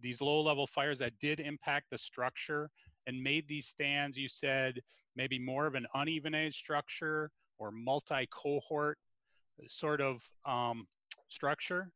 these 0.00 0.20
low 0.20 0.40
level 0.40 0.66
fires 0.66 0.98
that 1.00 1.18
did 1.18 1.40
impact 1.40 1.86
the 1.90 1.98
structure 1.98 2.70
and 3.06 3.22
made 3.22 3.48
these 3.48 3.66
stands, 3.66 4.16
you 4.16 4.28
said, 4.28 4.80
maybe 5.16 5.38
more 5.38 5.66
of 5.66 5.74
an 5.74 5.86
uneven 5.94 6.34
age 6.34 6.56
structure 6.56 7.30
or 7.58 7.70
multi 7.70 8.28
cohort 8.30 8.98
sort 9.68 10.00
of 10.00 10.22
um, 10.46 10.86
structure. 11.28 11.90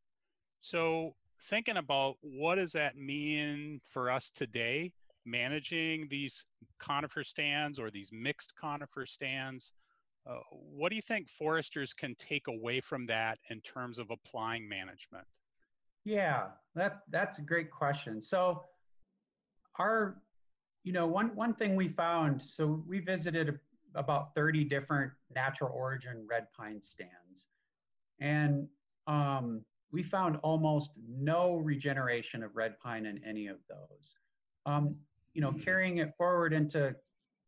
So 0.61 1.15
thinking 1.43 1.77
about 1.77 2.17
what 2.21 2.57
does 2.57 2.73
that 2.73 2.97
mean 2.97 3.81
for 3.91 4.11
us 4.11 4.31
today, 4.35 4.93
managing 5.25 6.09
these 6.09 6.45
conifer 6.79 7.25
stands 7.25 7.79
or 7.79 7.91
these 7.91 8.11
mixed 8.13 8.55
conifer 8.57 9.07
stands, 9.07 9.73
uh, 10.27 10.39
what 10.51 10.89
do 10.91 10.97
you 10.97 11.03
think 11.03 11.29
foresters 11.29 11.93
can 11.93 12.15
take 12.15 12.49
away 12.49 12.81
from 12.81 13.07
that 13.07 13.39
in 13.51 13.61
terms 13.61 13.99
of 13.99 14.11
applying 14.11 14.69
management? 14.69 15.27
Yeah, 16.05 16.47
that 16.75 17.01
that's 17.11 17.39
a 17.39 17.43
great 17.43 17.71
question. 17.71 18.21
So 18.21 18.65
our 19.79 20.17
you 20.83 20.93
know 20.93 21.07
one 21.07 21.35
one 21.35 21.55
thing 21.55 21.77
we 21.77 21.89
found 21.89 22.41
so 22.41 22.83
we 22.87 23.01
visited 23.01 23.59
about 23.95 24.35
30 24.35 24.65
different 24.65 25.13
natural 25.35 25.73
origin 25.73 26.27
red 26.29 26.47
pine 26.53 26.83
stands 26.83 27.47
and 28.21 28.67
um, 29.07 29.65
we 29.93 30.03
found 30.03 30.37
almost 30.43 30.93
no 31.09 31.57
regeneration 31.57 32.43
of 32.43 32.57
red 32.57 32.79
pine 32.81 33.07
in 33.07 33.21
any 33.25 33.47
of 33.47 33.59
those. 33.69 34.17
Um, 34.67 34.97
you 35.35 35.41
know, 35.41 35.53
carrying 35.53 35.99
it 35.99 36.15
forward 36.17 36.53
into 36.53 36.95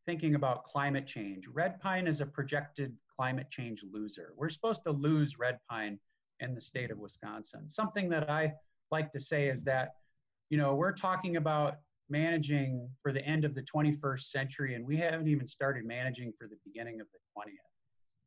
thinking 0.07 0.35
about 0.35 0.65
climate 0.65 1.07
change, 1.07 1.47
red 1.53 1.81
pine 1.81 2.07
is 2.07 2.21
a 2.21 2.27
projected 2.27 2.95
climate 3.15 3.51
change 3.51 3.85
loser. 3.93 4.33
We're 4.37 4.49
supposed 4.49 4.85
to 4.85 4.93
lose 4.93 5.39
red 5.39 5.59
pine 5.69 5.99
in 6.41 6.55
the 6.55 6.61
state 6.61 6.91
of 6.91 6.99
Wisconsin. 6.99 7.69
Something 7.69 8.09
that 8.11 8.31
I 8.31 8.53
like 8.91 9.11
to 9.13 9.21
say 9.21 9.49
is 9.49 9.65
that, 9.65 9.95
you 10.51 10.59
know, 10.59 10.75
we're 10.75 10.93
talking 10.93 11.37
about 11.37 11.77
managing 12.09 12.89
for 13.03 13.13
the 13.13 13.25
end 13.25 13.45
of 13.45 13.55
the 13.55 13.63
21st 13.63 14.31
century, 14.31 14.75
and 14.75 14.87
we 14.87 14.97
haven't 14.97 15.29
even 15.29 15.47
started 15.47 15.85
managing 15.85 16.33
for 16.39 16.47
the 16.47 16.57
beginning 16.65 17.01
of 17.01 17.09
the 17.13 17.19
20th. 17.37 17.57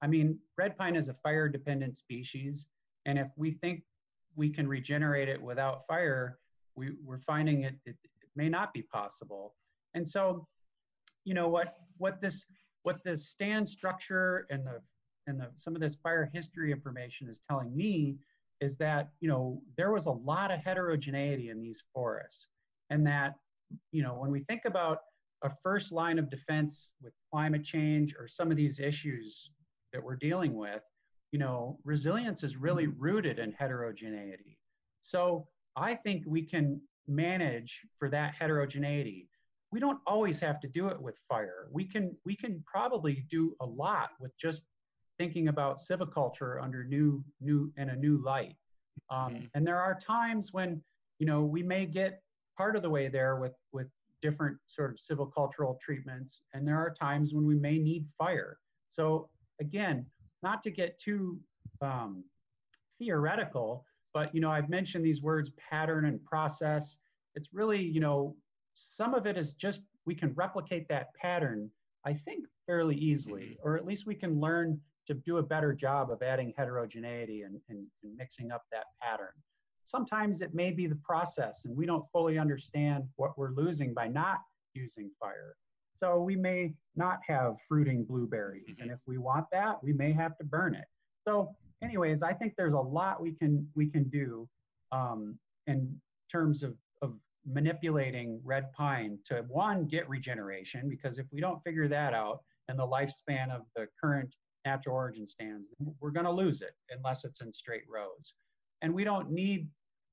I 0.02 0.08
mean, 0.08 0.38
red 0.58 0.78
pine 0.78 0.96
is 0.96 1.10
a 1.10 1.14
fire 1.14 1.48
dependent 1.48 1.98
species. 1.98 2.66
And 3.06 3.18
if 3.18 3.28
we 3.38 3.52
think 3.52 3.84
we 4.36 4.50
can 4.50 4.68
regenerate 4.68 5.30
it 5.30 5.42
without 5.42 5.86
fire, 5.88 6.40
we, 6.76 6.92
we're 7.04 7.20
finding 7.20 7.64
it, 7.64 7.76
it, 7.86 7.96
it 8.04 8.30
may 8.36 8.50
not 8.50 8.74
be 8.74 8.82
possible. 8.82 9.56
And 9.94 10.08
so, 10.08 10.48
you 11.26 11.34
know, 11.34 11.48
what, 11.48 11.76
what 11.98 12.22
this, 12.22 12.46
what 12.84 13.04
the 13.04 13.16
stand 13.16 13.68
structure 13.68 14.46
and 14.50 14.66
the, 14.66 14.82
and 15.28 15.40
the, 15.40 15.48
some 15.54 15.76
of 15.76 15.82
this 15.82 15.96
fire 15.96 16.30
history 16.34 16.72
information 16.72 17.30
is 17.30 17.40
telling 17.50 17.76
me 17.76 18.18
is 18.62 18.78
that, 18.78 19.10
you 19.20 19.30
know, 19.30 19.62
there 19.78 19.92
was 19.92 20.06
a 20.06 20.12
lot 20.12 20.52
of 20.52 20.60
heterogeneity 20.60 21.50
in 21.50 21.62
these 21.62 21.84
forests. 21.94 22.48
And 22.90 23.06
that, 23.08 23.36
you 23.92 24.02
know, 24.04 24.14
when 24.16 24.32
we 24.32 24.42
think 24.42 24.64
about 24.66 25.00
a 25.44 25.52
first 25.64 25.92
line 25.92 26.20
of 26.20 26.30
defense 26.30 26.92
with 27.02 27.14
climate 27.32 27.64
change 27.64 28.16
or 28.20 28.28
some 28.28 28.52
of 28.52 28.58
these 28.58 28.80
issues 28.80 29.52
that 29.94 30.04
we're 30.04 30.18
dealing 30.18 30.56
with, 30.56 30.82
you 31.32 31.40
know, 31.40 31.78
resilience 31.84 32.44
is 32.44 32.58
really 32.58 32.88
mm-hmm. 32.88 33.02
rooted 33.02 33.40
in 33.40 33.52
heterogeneity. 33.52 34.58
So 35.02 35.48
I 35.76 35.96
think 35.96 36.24
we 36.28 36.42
can 36.42 36.82
manage 37.08 37.86
for 37.98 38.10
that 38.10 38.34
heterogeneity. 38.34 39.29
We 39.72 39.80
don't 39.80 40.00
always 40.08 40.40
have 40.40 40.60
to 40.62 40.68
do 40.68 40.88
it 40.88 41.00
with 41.00 41.20
fire. 41.28 41.68
We 41.72 41.86
can 41.86 42.16
we 42.26 42.36
can 42.36 42.64
probably 42.66 43.26
do 43.30 43.56
a 43.62 43.66
lot 43.66 44.10
with 44.20 44.36
just 44.38 44.64
thinking 45.18 45.50
about 45.50 45.78
silviculture 45.78 46.62
under 46.62 46.84
new 46.84 47.24
new 47.40 47.72
in 47.78 47.90
a 47.90 47.96
new 47.96 48.24
light. 48.24 48.56
Um, 49.10 49.34
mm-hmm. 49.34 49.46
And 49.54 49.66
there 49.66 49.80
are 49.80 49.96
times 49.96 50.54
when 50.54 50.82
you 51.20 51.26
know 51.26 51.44
we 51.44 51.62
may 51.62 51.86
get 51.86 52.22
part 52.58 52.76
of 52.76 52.82
the 52.82 52.90
way 52.90 53.08
there 53.08 53.36
with 53.38 53.54
with 53.72 53.88
different 54.22 54.58
sort 54.66 54.92
of 54.92 54.98
silvicultural 54.98 55.80
treatments, 55.80 56.42
and 56.54 56.68
there 56.68 56.78
are 56.78 56.94
times 56.94 57.34
when 57.34 57.46
we 57.46 57.56
may 57.56 57.78
need 57.78 58.06
fire. 58.18 58.58
So 58.90 59.30
again, 59.62 60.06
not 60.42 60.64
to 60.64 60.72
get 60.72 61.00
too 61.00 61.40
um, 61.82 62.24
theoretical, 62.98 63.86
but 64.14 64.34
you 64.34 64.42
know, 64.42 64.52
I've 64.52 64.70
mentioned 64.70 65.06
these 65.06 65.22
words 65.22 65.52
pattern 65.70 66.06
and 66.06 66.24
process. 66.26 66.98
It's 67.36 67.50
really, 67.54 67.82
you 67.82 68.00
know, 68.00 68.36
some 68.80 69.14
of 69.14 69.26
it 69.26 69.38
is 69.38 69.54
just 69.54 69.82
we 70.06 70.16
can 70.16 70.34
replicate 70.34 70.88
that 70.88 71.14
pattern, 71.14 71.70
I 72.06 72.14
think, 72.14 72.46
fairly 72.66 72.96
easily, 72.96 73.42
mm-hmm. 73.42 73.68
or 73.68 73.76
at 73.76 73.86
least 73.86 74.06
we 74.08 74.16
can 74.16 74.40
learn 74.40 74.80
to 75.08 75.14
do 75.14 75.38
a 75.38 75.44
better 75.44 75.74
job 75.74 76.12
of 76.12 76.22
adding 76.22 76.54
heterogeneity 76.58 77.42
and, 77.42 77.60
and, 77.68 77.86
and 78.04 78.16
mixing 78.16 78.52
up 78.52 78.64
that 78.72 78.86
pattern. 79.02 79.34
Sometimes 79.84 80.42
it 80.42 80.54
may 80.54 80.72
be 80.72 80.88
the 80.88 81.00
process, 81.04 81.66
and 81.66 81.76
we 81.76 81.86
don't 81.86 82.06
fully 82.14 82.38
understand 82.38 83.04
what 83.18 83.38
we're 83.38 83.52
losing 83.52 83.94
by 83.94 84.08
not 84.08 84.38
using 84.74 85.12
fire. 85.20 85.56
So 85.98 86.22
we 86.22 86.38
may 86.38 86.74
not 86.96 87.20
have 87.28 87.58
fruiting 87.68 88.06
blueberries. 88.06 88.76
Mm-hmm. 88.76 88.84
And 88.84 88.92
if 88.92 89.00
we 89.06 89.18
want 89.18 89.48
that, 89.52 89.84
we 89.84 89.92
may 89.92 90.14
have 90.14 90.38
to 90.38 90.46
burn 90.46 90.74
it. 90.76 90.86
So 91.28 91.54
anyways, 91.84 92.24
I 92.24 92.34
think 92.34 92.54
there's 92.56 92.74
a 92.74 92.80
lot 92.80 93.22
we 93.22 93.34
can 93.34 93.68
we 93.76 93.88
can 93.88 94.06
do 94.06 94.48
um, 94.94 95.38
in 95.68 96.00
terms 96.32 96.64
of, 96.64 96.72
of 96.72 96.78
manipulating 97.52 98.40
red 98.44 98.72
pine 98.74 99.18
to 99.26 99.44
one, 99.48 99.86
get 99.86 100.08
regeneration, 100.08 100.88
because 100.90 101.18
if 101.18 101.26
we 101.32 101.42
don't 101.42 101.64
figure 101.64 101.88
that 101.88 102.14
out 102.14 102.42
and 102.68 102.78
the 102.78 102.88
lifespan 102.88 103.52
of 103.52 103.68
the 103.76 103.88
current 104.02 104.36
natural 104.66 104.96
origin 104.96 105.26
stands, 105.26 105.72
we're 106.00 106.12
going 106.12 106.26
to 106.26 106.32
lose 106.32 106.62
it 106.62 106.76
unless 106.92 107.26
it's 107.26 107.42
in 107.42 107.52
straight 107.52 107.84
rows. 107.90 108.34
And 108.82 108.94
we 108.94 109.04
don't 109.04 109.32
need, 109.32 109.68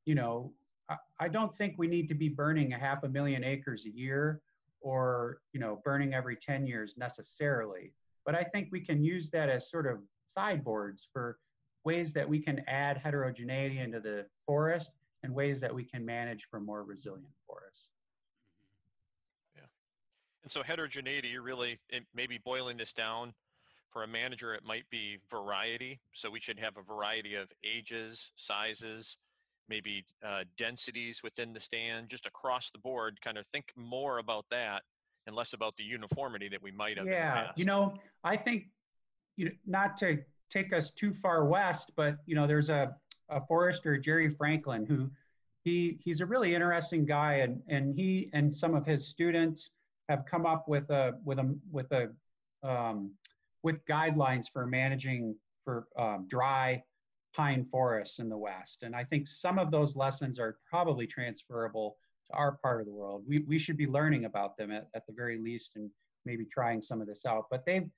you 0.07 0.14
know, 0.14 0.53
I, 0.88 0.96
I 1.20 1.29
don't 1.29 1.55
think 1.55 1.75
we 1.77 1.88
need 1.88 2.09
to 2.09 2.14
be 2.14 2.29
burning 2.29 2.72
a 2.72 2.79
half 2.79 3.03
a 3.03 3.09
million 3.09 3.44
acres 3.44 3.87
a 3.87 3.90
year 3.90 4.40
or 4.81 5.38
you 5.53 5.61
know 5.61 5.81
burning 5.85 6.14
every 6.14 6.37
10 6.37 6.66
years 6.66 6.94
necessarily 6.96 7.92
but 8.25 8.35
i 8.35 8.42
think 8.42 8.68
we 8.70 8.81
can 8.81 9.03
use 9.03 9.31
that 9.31 9.49
as 9.49 9.70
sort 9.70 9.87
of 9.87 9.99
sideboards 10.27 11.09
for 11.12 11.38
ways 11.85 12.12
that 12.12 12.29
we 12.29 12.38
can 12.38 12.61
add 12.66 12.96
heterogeneity 12.96 13.79
into 13.79 14.01
the 14.01 14.27
forest 14.44 14.90
and 15.27 15.35
ways 15.35 15.61
that 15.61 15.75
we 15.75 15.85
can 15.85 16.05
manage 16.05 16.47
for 16.51 16.61
more 16.61 16.83
resilient 16.83 17.35
forests 17.47 17.91
yeah 19.55 19.67
and 20.43 20.51
so 20.51 20.62
heterogeneity 20.62 21.37
really 21.39 21.77
maybe 22.15 22.39
boiling 22.45 22.77
this 22.77 22.93
down 22.93 23.35
for 23.91 24.03
a 24.03 24.09
manager 24.09 24.55
it 24.55 24.62
might 24.65 24.89
be 24.91 25.19
variety 25.31 26.01
so 26.12 26.31
we 26.31 26.41
should 26.41 26.59
have 26.59 26.77
a 26.77 26.83
variety 26.83 27.35
of 27.35 27.49
ages 27.65 28.33
sizes 28.37 29.19
maybe 29.69 30.05
uh, 30.25 30.45
densities 30.57 31.23
within 31.23 31.53
the 31.53 31.61
stand, 31.61 32.09
just 32.09 32.27
across 32.27 32.71
the 32.71 32.79
board. 32.79 33.21
Kind 33.23 33.39
of 33.39 33.47
think 33.47 33.73
more 33.77 34.19
about 34.19 34.47
that 34.51 34.83
and 35.27 35.35
less 35.35 35.53
about 35.53 35.77
the 35.77 35.85
uniformity 35.85 36.49
that 36.49 36.62
we 36.62 36.71
might 36.71 36.99
have. 36.99 37.07
Yeah, 37.07 37.51
you 37.57 37.65
know, 37.65 37.95
I 38.23 38.37
think 38.37 38.69
you 39.37 39.47
know, 39.47 39.53
not 39.67 39.97
to 39.99 40.19
take 40.51 40.73
us 40.73 40.91
too 40.91 41.12
far 41.12 41.45
west, 41.45 41.93
but 41.97 42.17
you 42.27 42.35
know, 42.35 42.47
there's 42.47 42.71
a, 42.71 42.95
a 43.29 43.41
forester, 43.47 43.99
Jerry 43.99 44.31
Franklin, 44.31 44.87
who 44.87 45.11
he 45.65 45.99
he's 46.05 46.21
a 46.21 46.27
really 46.27 46.55
interesting 46.55 47.05
guy, 47.05 47.35
and 47.37 47.62
and 47.69 47.95
he 47.95 48.31
and 48.33 48.55
some 48.55 48.75
of 48.75 48.87
his 48.87 49.07
students 49.09 49.71
have 50.09 50.25
come 50.25 50.47
up 50.47 50.69
with 50.69 50.91
a 50.91 51.19
with 51.25 51.39
a 51.39 51.57
with 51.71 51.91
a 51.93 52.11
um, 52.62 53.12
with 53.62 53.85
guidelines 53.87 54.47
for 54.53 54.67
managing 54.67 55.35
for 55.65 55.89
um, 55.99 56.27
dry 56.29 56.83
pine 57.35 57.67
forests 57.71 58.19
in 58.19 58.29
the 58.29 58.37
West. 58.37 58.83
And 58.83 58.97
I 58.97 59.05
think 59.05 59.27
some 59.27 59.59
of 59.59 59.71
those 59.71 59.95
lessons 59.95 60.39
are 60.39 60.57
probably 60.71 61.07
transferable 61.07 61.97
to 62.31 62.37
our 62.37 62.53
part 62.53 62.81
of 62.81 62.87
the 62.87 62.93
world. 62.93 63.25
We, 63.29 63.41
we 63.41 63.59
should 63.59 63.77
be 63.77 63.87
learning 63.87 64.25
about 64.25 64.57
them 64.57 64.71
at, 64.71 64.89
at 64.95 65.07
the 65.07 65.12
very 65.12 65.39
least 65.39 65.77
and 65.77 65.91
maybe 66.25 66.47
trying 66.47 66.81
some 66.81 67.01
of 67.01 67.07
this 67.07 67.27
out. 67.27 67.45
But 67.51 67.67
they've, 67.67 67.89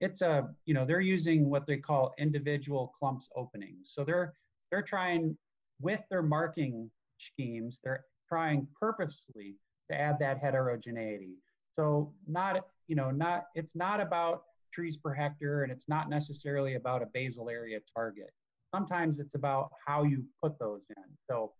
it's 0.00 0.20
a, 0.20 0.48
you 0.64 0.74
know, 0.74 0.84
they're 0.84 1.00
using 1.00 1.48
what 1.48 1.64
they 1.64 1.76
call 1.76 2.12
individual 2.18 2.92
clumps 2.98 3.28
openings. 3.36 3.92
So 3.94 4.04
they're, 4.04 4.34
they're 4.70 4.82
trying 4.82 5.36
with 5.80 6.00
their 6.10 6.22
marking 6.22 6.90
schemes, 7.18 7.80
they're 7.82 8.04
trying 8.28 8.66
purposely 8.78 9.56
to 9.90 9.98
add 9.98 10.16
that 10.20 10.38
heterogeneity. 10.38 11.36
So 11.76 12.12
not, 12.26 12.66
you 12.88 12.96
know, 12.96 13.10
not, 13.10 13.46
it's 13.54 13.74
not 13.74 14.00
about 14.00 14.42
trees 14.72 14.96
per 14.96 15.14
hectare 15.14 15.62
and 15.62 15.72
it's 15.72 15.88
not 15.88 16.10
necessarily 16.10 16.74
about 16.74 17.02
a 17.02 17.06
basal 17.14 17.48
area 17.48 17.78
target. 17.94 18.30
Sometimes 18.74 19.18
it's 19.18 19.34
about 19.34 19.70
how 19.86 20.02
you 20.02 20.24
put 20.42 20.58
those 20.58 20.82
in. 20.96 21.04
So 21.28 21.52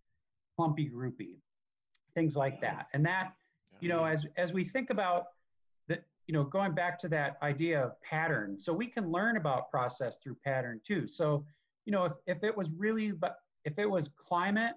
clumpy 0.56 0.90
groupy, 0.90 1.36
things 2.14 2.36
like 2.36 2.60
that. 2.60 2.88
And 2.92 3.04
that, 3.06 3.32
you 3.80 3.88
know, 3.88 4.04
as 4.04 4.26
as 4.36 4.52
we 4.52 4.64
think 4.64 4.90
about 4.90 5.26
the, 5.86 5.98
you 6.26 6.34
know, 6.34 6.42
going 6.44 6.74
back 6.74 6.98
to 7.00 7.08
that 7.08 7.38
idea 7.42 7.82
of 7.82 7.92
pattern, 8.02 8.58
so 8.58 8.72
we 8.72 8.86
can 8.88 9.10
learn 9.10 9.36
about 9.36 9.70
process 9.70 10.18
through 10.22 10.36
pattern 10.44 10.80
too. 10.86 11.06
So, 11.06 11.44
you 11.88 11.92
know, 11.92 12.04
if, 12.04 12.12
if 12.26 12.44
it 12.44 12.54
was 12.54 12.68
really 12.76 13.12
but 13.12 13.36
if 13.64 13.78
it 13.78 13.88
was 13.88 14.10
climate 14.18 14.74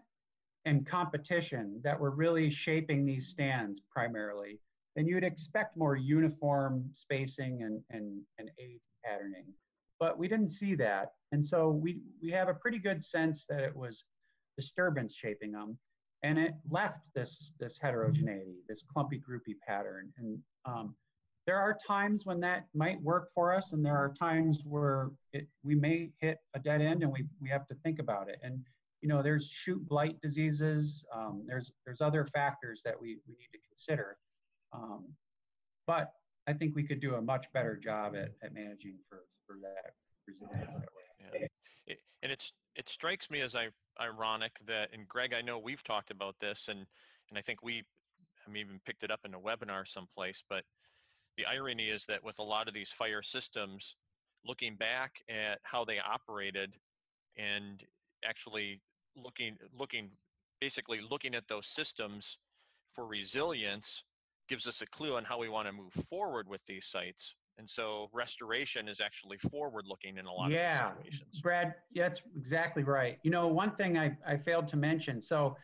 and 0.63 0.85
competition 0.87 1.81
that 1.83 1.99
were 1.99 2.11
really 2.11 2.49
shaping 2.49 3.05
these 3.05 3.27
stands 3.27 3.81
primarily, 3.91 4.61
then 4.95 5.05
you'd 5.05 5.25
expect 5.25 5.75
more 5.75 5.97
uniform 5.97 6.89
spacing 6.93 7.63
and, 7.63 7.81
and, 7.89 8.21
and 8.39 8.49
age 8.57 8.79
patterning. 9.03 9.43
But 9.99 10.17
we 10.17 10.29
didn't 10.29 10.47
see 10.47 10.73
that. 10.75 11.11
And 11.33 11.43
so 11.43 11.69
we, 11.69 11.99
we 12.23 12.31
have 12.31 12.47
a 12.47 12.53
pretty 12.53 12.79
good 12.79 13.03
sense 13.03 13.45
that 13.49 13.59
it 13.59 13.75
was 13.75 14.05
disturbance 14.55 15.13
shaping 15.13 15.51
them. 15.51 15.77
And 16.23 16.39
it 16.39 16.53
left 16.69 17.01
this, 17.13 17.51
this 17.59 17.77
heterogeneity, 17.77 18.55
this 18.69 18.83
clumpy 18.83 19.19
groupy 19.19 19.55
pattern. 19.67 20.13
And 20.17 20.39
um, 20.63 20.95
there 21.47 21.57
are 21.57 21.77
times 21.85 22.25
when 22.25 22.39
that 22.41 22.67
might 22.73 23.01
work 23.01 23.29
for 23.33 23.53
us, 23.53 23.73
and 23.73 23.83
there 23.85 23.97
are 23.97 24.13
times 24.17 24.61
where 24.63 25.11
it, 25.33 25.47
we 25.63 25.75
may 25.75 26.11
hit 26.19 26.37
a 26.53 26.59
dead 26.59 26.81
end 26.81 27.03
and 27.03 27.11
we, 27.11 27.25
we 27.39 27.49
have 27.49 27.67
to 27.67 27.75
think 27.83 27.99
about 27.99 28.29
it. 28.29 28.39
And 28.43 28.63
you 29.01 29.09
know, 29.09 29.23
there's 29.23 29.49
shoot 29.49 29.87
blight 29.87 30.21
diseases. 30.21 31.03
Um, 31.13 31.43
there's 31.47 31.71
there's 31.85 32.01
other 32.01 32.25
factors 32.25 32.81
that 32.85 32.99
we, 32.99 33.17
we 33.27 33.33
need 33.33 33.49
to 33.51 33.59
consider. 33.67 34.17
Um, 34.73 35.05
but 35.87 36.11
I 36.47 36.53
think 36.53 36.75
we 36.75 36.83
could 36.83 37.01
do 37.01 37.15
a 37.15 37.21
much 37.21 37.47
better 37.53 37.75
job 37.75 38.15
at, 38.15 38.31
at 38.43 38.53
managing 38.53 38.95
for, 39.09 39.21
for 39.47 39.57
that 39.61 39.93
resilience 40.27 40.85
yeah. 41.87 41.95
And 42.23 42.31
it's 42.31 42.53
it 42.75 42.87
strikes 42.87 43.29
me 43.29 43.41
as 43.41 43.55
I, 43.55 43.69
ironic 43.99 44.59
that 44.67 44.89
and 44.93 45.07
Greg 45.07 45.33
I 45.33 45.41
know 45.41 45.59
we've 45.59 45.83
talked 45.83 46.11
about 46.11 46.35
this 46.39 46.67
and 46.67 46.85
and 47.29 47.37
I 47.37 47.41
think 47.41 47.63
we 47.63 47.83
I 48.47 48.57
even 48.57 48.79
picked 48.85 49.03
it 49.03 49.11
up 49.11 49.21
in 49.25 49.33
a 49.33 49.39
webinar 49.39 49.87
someplace 49.87 50.43
but 50.49 50.63
the 51.37 51.45
irony 51.45 51.89
is 51.89 52.05
that 52.05 52.23
with 52.23 52.39
a 52.39 52.43
lot 52.43 52.67
of 52.67 52.73
these 52.73 52.91
fire 52.91 53.21
systems 53.21 53.95
looking 54.45 54.75
back 54.75 55.21
at 55.29 55.59
how 55.63 55.85
they 55.85 55.99
operated 55.99 56.75
and 57.37 57.83
actually 58.27 58.81
looking 59.15 59.57
looking 59.77 60.09
basically 60.59 60.99
looking 61.01 61.35
at 61.35 61.47
those 61.47 61.67
systems 61.67 62.37
for 62.91 63.05
resilience 63.05 64.03
gives 64.47 64.67
us 64.67 64.81
a 64.81 64.85
clue 64.87 65.15
on 65.15 65.23
how 65.23 65.39
we 65.39 65.49
want 65.49 65.67
to 65.67 65.73
move 65.73 65.93
forward 66.09 66.47
with 66.47 66.61
these 66.67 66.85
sites. 66.85 67.35
And 67.57 67.69
so 67.69 68.09
restoration 68.11 68.87
is 68.87 68.99
actually 68.99 69.37
forward 69.37 69.85
looking 69.87 70.17
in 70.17 70.25
a 70.25 70.33
lot 70.33 70.51
yeah, 70.51 70.89
of 70.89 70.97
these 71.03 71.13
situations. 71.13 71.41
Brad, 71.41 71.75
yeah, 71.91 72.07
that's 72.07 72.21
exactly 72.35 72.83
right. 72.83 73.17
You 73.23 73.31
know, 73.31 73.47
one 73.47 73.71
thing 73.71 73.97
I, 73.97 74.17
I 74.27 74.35
failed 74.37 74.67
to 74.69 74.77
mention, 74.77 75.21
so 75.21 75.55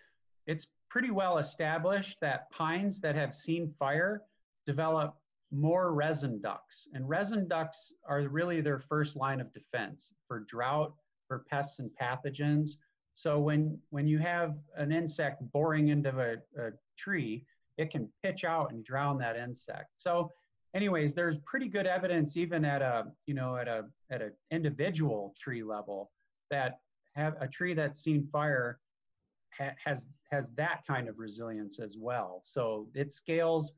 it's 0.45 0.67
pretty 0.89 1.11
well 1.11 1.39
established 1.39 2.17
that 2.21 2.49
pines 2.51 3.01
that 3.01 3.15
have 3.15 3.33
seen 3.33 3.73
fire 3.77 4.21
develop 4.65 5.17
more 5.51 5.93
resin 5.93 6.41
ducts. 6.41 6.87
And 6.93 7.07
resin 7.07 7.47
ducts 7.47 7.93
are 8.07 8.21
really 8.27 8.61
their 8.61 8.79
first 8.79 9.15
line 9.15 9.41
of 9.41 9.53
defense 9.53 10.13
for 10.27 10.41
drought, 10.41 10.93
for 11.27 11.45
pests 11.49 11.79
and 11.79 11.89
pathogens. 12.01 12.77
So 13.13 13.39
when, 13.39 13.79
when 13.89 14.07
you 14.07 14.19
have 14.19 14.55
an 14.75 14.91
insect 14.91 15.41
boring 15.51 15.87
into 15.89 16.09
a, 16.09 16.61
a 16.61 16.71
tree, 16.97 17.45
it 17.77 17.89
can 17.89 18.09
pitch 18.23 18.43
out 18.43 18.71
and 18.71 18.83
drown 18.83 19.17
that 19.19 19.37
insect. 19.37 19.89
So 19.97 20.31
anyways, 20.73 21.13
there's 21.13 21.37
pretty 21.45 21.67
good 21.67 21.87
evidence 21.87 22.37
even 22.37 22.65
at 22.65 22.81
a, 22.81 23.05
you 23.25 23.33
know, 23.33 23.55
at 23.55 23.67
a 23.67 23.85
at 24.09 24.21
an 24.21 24.31
individual 24.51 25.33
tree 25.39 25.63
level 25.63 26.11
that 26.49 26.79
have 27.15 27.35
a 27.41 27.47
tree 27.47 27.73
that's 27.73 27.99
seen 27.99 28.27
fire 28.31 28.79
ha- 29.57 29.75
has 29.83 30.07
has 30.31 30.51
that 30.51 30.81
kind 30.87 31.07
of 31.07 31.19
resilience 31.19 31.79
as 31.79 31.95
well. 31.97 32.41
So 32.43 32.87
it 32.93 33.11
scales 33.11 33.73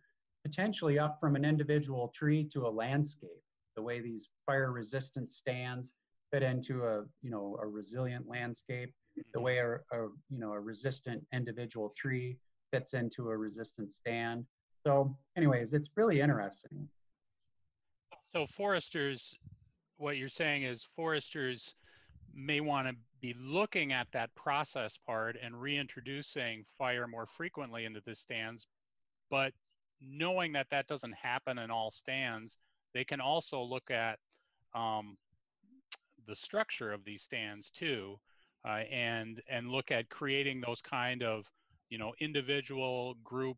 potentially 0.50 0.98
up 0.98 1.20
from 1.20 1.36
an 1.36 1.46
individual 1.46 2.08
tree 2.10 2.44
to 2.44 2.66
a 2.66 2.70
landscape. 2.70 3.44
The 3.76 3.84
way 3.84 4.02
these 4.02 4.30
fire 4.46 4.72
resistant 4.72 5.32
stands 5.32 5.94
fit 6.32 6.44
into 6.44 6.86
a 6.86 7.04
you 7.22 7.30
know 7.30 7.58
a 7.62 7.68
resilient 7.68 8.28
landscape, 8.28 8.94
the 9.16 9.24
mm-hmm. 9.24 9.42
way 9.42 9.58
a, 9.60 9.76
a 9.76 10.10
you 10.30 10.40
know 10.40 10.54
a 10.54 10.60
resistant 10.60 11.24
individual 11.34 11.94
tree 11.96 12.38
fits 12.72 12.94
into 12.94 13.30
a 13.30 13.38
resistant 13.38 13.92
stand. 13.92 14.46
So, 14.86 15.16
anyways, 15.38 15.74
it's 15.74 15.90
really 15.96 16.22
interesting. 16.22 16.88
So, 18.34 18.46
foresters, 18.46 19.36
what 19.98 20.18
you're 20.18 20.30
saying 20.30 20.64
is 20.64 20.88
foresters 20.96 21.76
may 22.34 22.60
want 22.60 22.88
to 22.88 22.96
be 23.22 23.36
looking 23.40 23.92
at 23.92 24.08
that 24.14 24.34
process 24.36 24.98
part 24.98 25.38
and 25.42 25.60
reintroducing 25.60 26.64
fire 26.78 27.08
more 27.08 27.26
frequently 27.26 27.86
into 27.86 28.02
the 28.06 28.16
stands, 28.16 28.68
but 29.30 29.52
knowing 30.02 30.54
that 30.54 30.68
that 30.72 30.88
doesn't 30.88 31.14
happen 31.14 31.58
in 31.58 31.72
all 31.72 31.92
stands, 31.92 32.58
they 32.94 33.04
can 33.04 33.22
also 33.22 33.62
look 33.62 33.92
at 33.92 34.20
um, 34.74 35.18
the 36.28 36.36
structure 36.36 36.92
of 36.92 37.04
these 37.04 37.24
stands 37.24 37.70
too, 37.70 38.20
uh, 38.68 38.84
and 38.92 39.42
and 39.50 39.70
look 39.70 39.92
at 39.92 40.10
creating 40.10 40.62
those 40.62 40.82
kind 40.82 41.24
of 41.24 41.50
you 41.90 41.98
know, 41.98 42.14
individual 42.20 43.16
group 43.24 43.58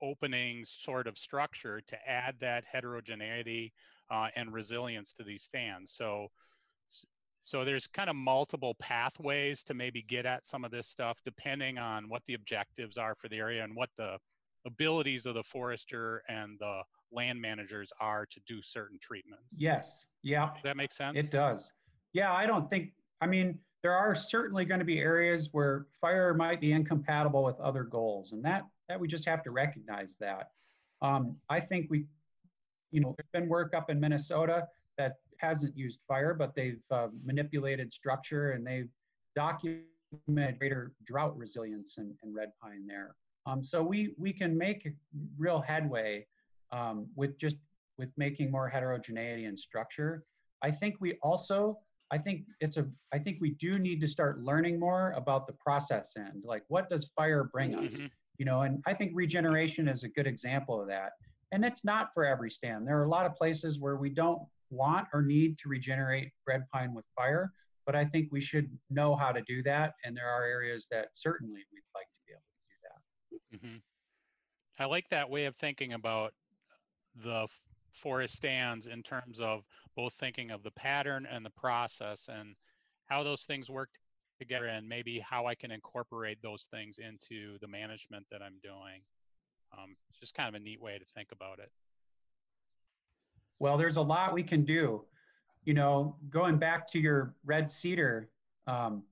openings 0.00 0.70
sort 0.70 1.06
of 1.06 1.18
structure 1.18 1.82
to 1.86 1.96
add 2.08 2.34
that 2.40 2.64
heterogeneity 2.70 3.72
uh, 4.10 4.28
and 4.36 4.52
resilience 4.52 5.12
to 5.12 5.22
these 5.22 5.42
stands. 5.42 5.92
So, 5.92 6.28
so 7.42 7.64
there's 7.64 7.86
kind 7.86 8.08
of 8.08 8.16
multiple 8.16 8.74
pathways 8.78 9.62
to 9.64 9.74
maybe 9.74 10.02
get 10.02 10.24
at 10.24 10.46
some 10.46 10.64
of 10.64 10.70
this 10.70 10.86
stuff 10.86 11.18
depending 11.24 11.78
on 11.78 12.08
what 12.08 12.22
the 12.26 12.34
objectives 12.34 12.96
are 12.96 13.14
for 13.14 13.28
the 13.28 13.36
area 13.36 13.64
and 13.64 13.74
what 13.74 13.90
the 13.96 14.18
abilities 14.68 15.26
of 15.26 15.34
the 15.34 15.42
forester 15.42 16.22
and 16.28 16.58
the 16.58 16.82
land 17.10 17.40
managers 17.40 17.90
are 18.00 18.26
to 18.26 18.40
do 18.46 18.62
certain 18.62 18.98
treatments. 19.00 19.54
Yes. 19.56 20.06
Yeah. 20.22 20.50
Does 20.54 20.62
that 20.62 20.76
makes 20.76 20.96
sense? 20.96 21.16
It 21.18 21.30
does. 21.30 21.72
Yeah, 22.12 22.32
I 22.32 22.46
don't 22.46 22.68
think 22.70 22.92
I 23.20 23.26
mean 23.26 23.58
there 23.82 23.94
are 23.94 24.14
certainly 24.14 24.64
going 24.64 24.80
to 24.80 24.84
be 24.84 24.98
areas 24.98 25.50
where 25.52 25.86
fire 26.00 26.34
might 26.34 26.60
be 26.60 26.72
incompatible 26.72 27.44
with 27.44 27.58
other 27.60 27.84
goals, 27.84 28.32
and 28.32 28.44
that 28.44 28.64
that 28.88 28.98
we 28.98 29.06
just 29.06 29.26
have 29.26 29.42
to 29.44 29.50
recognize 29.50 30.16
that. 30.18 30.50
Um, 31.02 31.36
I 31.48 31.60
think 31.60 31.88
we, 31.90 32.06
you 32.90 33.00
know, 33.00 33.14
there's 33.16 33.28
been 33.32 33.48
work 33.48 33.74
up 33.74 33.90
in 33.90 34.00
Minnesota 34.00 34.66
that 34.96 35.16
hasn't 35.36 35.76
used 35.76 36.00
fire, 36.08 36.34
but 36.34 36.54
they've 36.54 36.82
uh, 36.90 37.08
manipulated 37.24 37.92
structure 37.92 38.52
and 38.52 38.66
they've 38.66 38.88
documented 39.36 40.58
greater 40.58 40.92
drought 41.04 41.36
resilience 41.36 41.98
in, 41.98 42.16
in 42.24 42.34
red 42.34 42.50
pine 42.60 42.86
there. 42.86 43.14
Um, 43.48 43.62
so 43.64 43.82
we 43.82 44.14
we 44.18 44.32
can 44.32 44.56
make 44.56 44.86
real 45.38 45.60
headway 45.60 46.26
um, 46.70 47.06
with 47.16 47.38
just 47.38 47.56
with 47.96 48.10
making 48.16 48.50
more 48.50 48.68
heterogeneity 48.68 49.46
and 49.46 49.58
structure. 49.58 50.24
I 50.62 50.70
think 50.70 50.96
we 51.00 51.14
also 51.22 51.78
I 52.10 52.18
think 52.18 52.44
it's 52.60 52.76
a 52.76 52.86
I 53.12 53.18
think 53.18 53.38
we 53.40 53.50
do 53.50 53.78
need 53.78 54.00
to 54.00 54.06
start 54.06 54.42
learning 54.42 54.78
more 54.78 55.12
about 55.12 55.46
the 55.46 55.54
process 55.54 56.14
end. 56.16 56.44
Like 56.44 56.64
what 56.68 56.88
does 56.88 57.10
fire 57.16 57.44
bring 57.44 57.74
us? 57.74 57.96
Mm-hmm. 57.96 58.06
You 58.38 58.44
know, 58.44 58.62
and 58.62 58.82
I 58.86 58.94
think 58.94 59.12
regeneration 59.14 59.88
is 59.88 60.04
a 60.04 60.08
good 60.08 60.26
example 60.26 60.80
of 60.80 60.86
that. 60.88 61.12
And 61.50 61.64
it's 61.64 61.84
not 61.84 62.12
for 62.14 62.24
every 62.24 62.50
stand. 62.50 62.86
There 62.86 62.98
are 62.98 63.04
a 63.04 63.08
lot 63.08 63.26
of 63.26 63.34
places 63.34 63.80
where 63.80 63.96
we 63.96 64.10
don't 64.10 64.42
want 64.70 65.08
or 65.12 65.22
need 65.22 65.58
to 65.58 65.68
regenerate 65.68 66.30
red 66.46 66.64
pine 66.72 66.94
with 66.94 67.06
fire, 67.16 67.52
but 67.86 67.96
I 67.96 68.04
think 68.04 68.28
we 68.30 68.40
should 68.40 68.70
know 68.90 69.16
how 69.16 69.32
to 69.32 69.40
do 69.42 69.62
that. 69.62 69.94
And 70.04 70.16
there 70.16 70.28
are 70.28 70.44
areas 70.44 70.86
that 70.90 71.08
certainly 71.14 71.64
we'd 71.72 71.90
like 71.94 72.06
to 72.06 72.20
be 72.26 72.32
able 72.32 72.42
to 72.42 72.64
do 72.68 72.76
that. 72.84 73.37
Mm-hmm. 73.54 73.76
I 74.78 74.84
like 74.84 75.08
that 75.08 75.28
way 75.28 75.46
of 75.46 75.56
thinking 75.56 75.92
about 75.92 76.32
the 77.16 77.46
forest 77.92 78.36
stands 78.36 78.86
in 78.86 79.02
terms 79.02 79.40
of 79.40 79.64
both 79.96 80.14
thinking 80.14 80.50
of 80.50 80.62
the 80.62 80.70
pattern 80.72 81.26
and 81.30 81.44
the 81.44 81.50
process 81.50 82.28
and 82.28 82.54
how 83.06 83.22
those 83.22 83.42
things 83.42 83.68
work 83.68 83.90
together 84.38 84.66
and 84.66 84.88
maybe 84.88 85.18
how 85.18 85.46
I 85.46 85.54
can 85.54 85.72
incorporate 85.72 86.38
those 86.42 86.68
things 86.70 86.98
into 86.98 87.58
the 87.60 87.66
management 87.66 88.26
that 88.30 88.40
I'm 88.40 88.54
doing. 88.62 89.02
Um, 89.72 89.96
it's 90.08 90.20
just 90.20 90.34
kind 90.34 90.48
of 90.48 90.54
a 90.54 90.62
neat 90.62 90.80
way 90.80 90.98
to 90.98 91.04
think 91.14 91.28
about 91.32 91.58
it. 91.58 91.70
Well, 93.58 93.76
there's 93.76 93.96
a 93.96 94.02
lot 94.02 94.32
we 94.32 94.44
can 94.44 94.64
do. 94.64 95.04
You 95.64 95.74
know, 95.74 96.16
going 96.30 96.58
back 96.58 96.88
to 96.92 96.98
your 96.98 97.34
red 97.44 97.70
cedar, 97.70 98.30
um, 98.66 99.02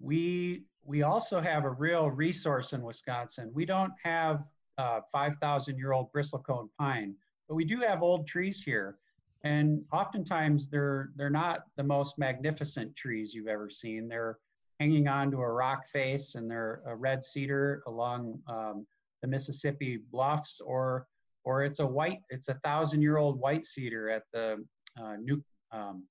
we 0.00 0.62
we 0.86 1.02
also 1.02 1.40
have 1.40 1.64
a 1.64 1.70
real 1.70 2.10
resource 2.10 2.72
in 2.72 2.82
Wisconsin. 2.82 3.50
We 3.54 3.64
don't 3.64 3.92
have 4.02 4.44
uh, 4.78 5.00
5,000 5.12 5.78
year 5.78 5.92
old 5.92 6.12
bristlecone 6.12 6.68
pine, 6.78 7.14
but 7.48 7.54
we 7.54 7.64
do 7.64 7.80
have 7.80 8.02
old 8.02 8.26
trees 8.26 8.60
here. 8.62 8.98
And 9.44 9.84
oftentimes 9.92 10.68
they're 10.68 11.10
they're 11.16 11.28
not 11.28 11.64
the 11.76 11.82
most 11.82 12.18
magnificent 12.18 12.96
trees 12.96 13.34
you've 13.34 13.46
ever 13.46 13.68
seen. 13.68 14.08
They're 14.08 14.38
hanging 14.80 15.06
onto 15.06 15.38
a 15.40 15.52
rock 15.52 15.86
face, 15.86 16.34
and 16.34 16.50
they're 16.50 16.80
a 16.86 16.96
red 16.96 17.22
cedar 17.22 17.82
along 17.86 18.40
um, 18.48 18.86
the 19.20 19.28
Mississippi 19.28 19.98
bluffs, 20.10 20.60
or 20.60 21.06
or 21.44 21.62
it's 21.62 21.78
a 21.78 21.86
white, 21.86 22.20
it's 22.30 22.48
a 22.48 22.54
thousand 22.64 23.02
year 23.02 23.18
old 23.18 23.38
white 23.38 23.66
cedar 23.66 24.08
at 24.08 24.22
the 24.32 24.64
uh, 24.98 25.16
new 25.16 25.44
um, 25.72 26.04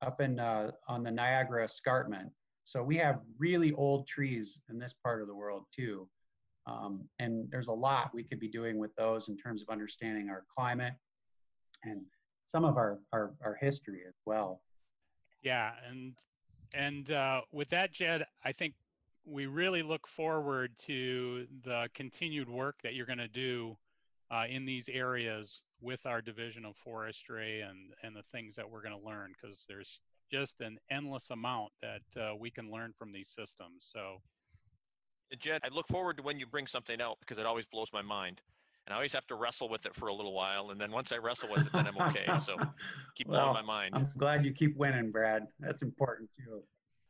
up 0.00 0.20
in 0.20 0.38
uh, 0.38 0.70
on 0.86 1.02
the 1.02 1.10
Niagara 1.10 1.64
Escarpment. 1.64 2.30
So 2.68 2.82
we 2.82 2.98
have 2.98 3.20
really 3.38 3.72
old 3.72 4.06
trees 4.06 4.60
in 4.68 4.78
this 4.78 4.92
part 4.92 5.22
of 5.22 5.26
the 5.26 5.34
world 5.34 5.64
too. 5.74 6.06
Um, 6.66 7.08
and 7.18 7.50
there's 7.50 7.68
a 7.68 7.72
lot 7.72 8.10
we 8.12 8.22
could 8.22 8.38
be 8.38 8.48
doing 8.48 8.76
with 8.76 8.94
those 8.94 9.30
in 9.30 9.38
terms 9.38 9.62
of 9.62 9.70
understanding 9.70 10.28
our 10.28 10.44
climate 10.54 10.92
and 11.84 12.02
some 12.44 12.66
of 12.66 12.76
our, 12.76 12.98
our, 13.14 13.32
our 13.42 13.56
history 13.58 14.00
as 14.06 14.12
well. 14.26 14.60
Yeah, 15.42 15.70
and 15.88 16.12
and 16.74 17.10
uh, 17.10 17.40
with 17.52 17.70
that, 17.70 17.90
Jed, 17.90 18.26
I 18.44 18.52
think 18.52 18.74
we 19.24 19.46
really 19.46 19.82
look 19.82 20.06
forward 20.06 20.72
to 20.80 21.46
the 21.64 21.88
continued 21.94 22.50
work 22.50 22.82
that 22.82 22.92
you're 22.92 23.06
going 23.06 23.16
to 23.16 23.28
do 23.28 23.78
uh, 24.30 24.44
in 24.46 24.66
these 24.66 24.90
areas 24.90 25.62
with 25.80 26.04
our 26.04 26.20
division 26.20 26.66
of 26.66 26.76
forestry 26.76 27.62
and 27.62 27.94
and 28.02 28.14
the 28.14 28.24
things 28.30 28.56
that 28.56 28.70
we're 28.70 28.82
going 28.82 28.98
to 28.98 29.06
learn 29.06 29.32
because 29.40 29.64
there's 29.66 30.00
just 30.30 30.60
an 30.60 30.78
endless 30.90 31.30
amount 31.30 31.72
that 31.82 32.20
uh, 32.20 32.34
we 32.36 32.50
can 32.50 32.70
learn 32.70 32.92
from 32.98 33.12
these 33.12 33.28
systems. 33.28 33.90
So, 33.92 34.20
Jed, 35.38 35.60
I 35.64 35.68
look 35.68 35.88
forward 35.88 36.16
to 36.18 36.22
when 36.22 36.38
you 36.38 36.46
bring 36.46 36.66
something 36.66 37.00
out 37.00 37.18
because 37.20 37.38
it 37.38 37.46
always 37.46 37.66
blows 37.66 37.88
my 37.92 38.02
mind 38.02 38.40
and 38.88 38.94
I 38.94 38.96
always 38.96 39.12
have 39.12 39.26
to 39.26 39.34
wrestle 39.34 39.68
with 39.68 39.84
it 39.84 39.94
for 39.94 40.08
a 40.08 40.14
little 40.14 40.32
while, 40.32 40.70
and 40.70 40.80
then 40.80 40.90
once 40.90 41.12
I 41.12 41.18
wrestle 41.18 41.50
with 41.50 41.66
it, 41.66 41.72
then 41.74 41.86
I'm 41.86 42.08
okay. 42.08 42.26
So 42.40 42.56
keep 43.14 43.28
well, 43.28 43.52
blowing 43.52 43.52
my 43.52 43.60
mind. 43.62 43.94
I'm 43.94 44.08
glad 44.16 44.46
you 44.46 44.50
keep 44.50 44.78
winning, 44.78 45.10
Brad. 45.10 45.46
That's 45.60 45.82
important 45.82 46.30
too. 46.34 46.62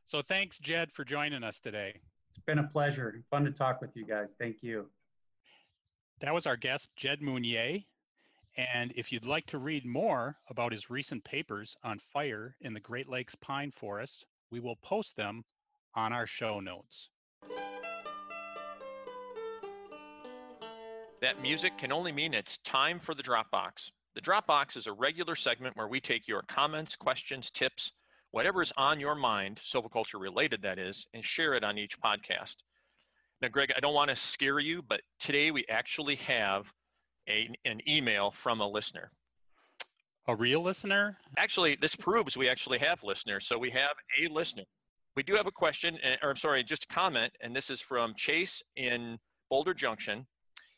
So 0.04 0.20
thanks, 0.20 0.58
Jed, 0.58 0.90
for 0.90 1.04
joining 1.04 1.44
us 1.44 1.60
today. 1.60 1.94
It's 2.30 2.38
been 2.44 2.58
a 2.58 2.64
pleasure. 2.66 3.22
Fun 3.30 3.44
to 3.44 3.52
talk 3.52 3.80
with 3.80 3.90
you 3.94 4.04
guys. 4.04 4.34
Thank 4.40 4.60
you. 4.60 4.90
That 6.18 6.34
was 6.34 6.48
our 6.48 6.56
guest, 6.56 6.88
Jed 6.96 7.22
Meunier. 7.22 7.78
And 8.58 8.92
if 8.96 9.12
you'd 9.12 9.24
like 9.24 9.46
to 9.46 9.58
read 9.58 9.86
more 9.86 10.36
about 10.50 10.72
his 10.72 10.90
recent 10.90 11.22
papers 11.22 11.76
on 11.84 12.00
fire 12.00 12.56
in 12.60 12.74
the 12.74 12.80
Great 12.80 13.08
Lakes 13.08 13.36
pine 13.36 13.70
forest, 13.70 14.26
we 14.50 14.58
will 14.58 14.74
post 14.82 15.14
them 15.14 15.44
on 15.94 16.12
our 16.12 16.26
show 16.26 16.58
notes. 16.58 17.08
That 21.20 21.40
music 21.40 21.78
can 21.78 21.92
only 21.92 22.10
mean 22.10 22.34
it's 22.34 22.58
time 22.58 22.98
for 22.98 23.14
the 23.14 23.22
Dropbox. 23.22 23.92
The 24.16 24.20
Dropbox 24.20 24.76
is 24.76 24.88
a 24.88 24.92
regular 24.92 25.36
segment 25.36 25.76
where 25.76 25.86
we 25.86 26.00
take 26.00 26.26
your 26.26 26.42
comments, 26.42 26.96
questions, 26.96 27.52
tips, 27.52 27.92
whatever 28.32 28.60
is 28.60 28.72
on 28.76 28.98
your 28.98 29.14
mind, 29.14 29.60
silviculture 29.64 30.20
related 30.20 30.62
that 30.62 30.80
is, 30.80 31.06
and 31.14 31.24
share 31.24 31.54
it 31.54 31.62
on 31.62 31.78
each 31.78 32.00
podcast. 32.00 32.56
Now, 33.40 33.48
Greg, 33.48 33.72
I 33.76 33.80
don't 33.80 33.94
want 33.94 34.10
to 34.10 34.16
scare 34.16 34.58
you, 34.58 34.82
but 34.82 35.02
today 35.20 35.52
we 35.52 35.64
actually 35.68 36.16
have 36.16 36.72
a, 37.28 37.48
an 37.64 37.80
email 37.88 38.30
from 38.30 38.60
a 38.60 38.68
listener. 38.68 39.10
A 40.26 40.34
real 40.34 40.62
listener? 40.62 41.16
Actually, 41.36 41.76
this 41.80 41.96
proves 41.96 42.36
we 42.36 42.48
actually 42.48 42.78
have 42.78 43.02
listeners. 43.02 43.46
So 43.46 43.58
we 43.58 43.70
have 43.70 43.96
a 44.20 44.28
listener. 44.28 44.64
We 45.16 45.22
do 45.22 45.34
have 45.34 45.46
a 45.46 45.52
question, 45.52 45.98
or 46.22 46.30
I'm 46.30 46.36
sorry, 46.36 46.62
just 46.62 46.84
a 46.84 46.88
comment, 46.88 47.32
and 47.40 47.56
this 47.56 47.70
is 47.70 47.80
from 47.80 48.14
Chase 48.14 48.62
in 48.76 49.18
Boulder 49.50 49.74
Junction 49.74 50.26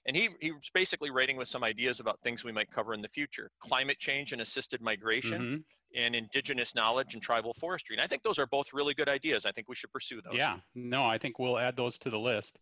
and 0.07 0.17
he, 0.17 0.29
he 0.41 0.53
was 0.53 0.71
basically 0.73 1.11
writing 1.11 1.37
with 1.37 1.49
some 1.49 1.63
ideas 1.65 2.01
about 2.01 2.21
things 2.23 2.45
we 2.45 2.53
might 2.53 2.71
cover 2.71 2.95
in 2.95 3.03
the 3.03 3.09
future 3.09 3.51
climate 3.61 3.99
change 3.99 4.33
and 4.33 4.41
assisted 4.41 4.81
migration 4.81 5.43
mm-hmm. 5.43 6.03
and 6.03 6.15
indigenous 6.15 6.75
knowledge 6.75 7.15
and 7.15 7.23
tribal 7.23 7.55
forestry 7.55 7.97
and 7.97 8.03
i 8.03 8.07
think 8.07 8.23
those 8.23 8.39
are 8.39 8.47
both 8.47 8.73
really 8.73 8.95
good 8.95 9.09
ideas 9.09 9.47
i 9.47 9.53
think 9.53 9.69
we 9.69 9.75
should 9.75 9.93
pursue 9.93 10.21
those 10.23 10.35
yeah 10.35 10.57
no 10.75 11.05
i 11.05 11.19
think 11.19 11.39
we'll 11.39 11.59
add 11.59 11.77
those 11.77 11.99
to 11.99 12.11
the 12.11 12.19
list 12.19 12.59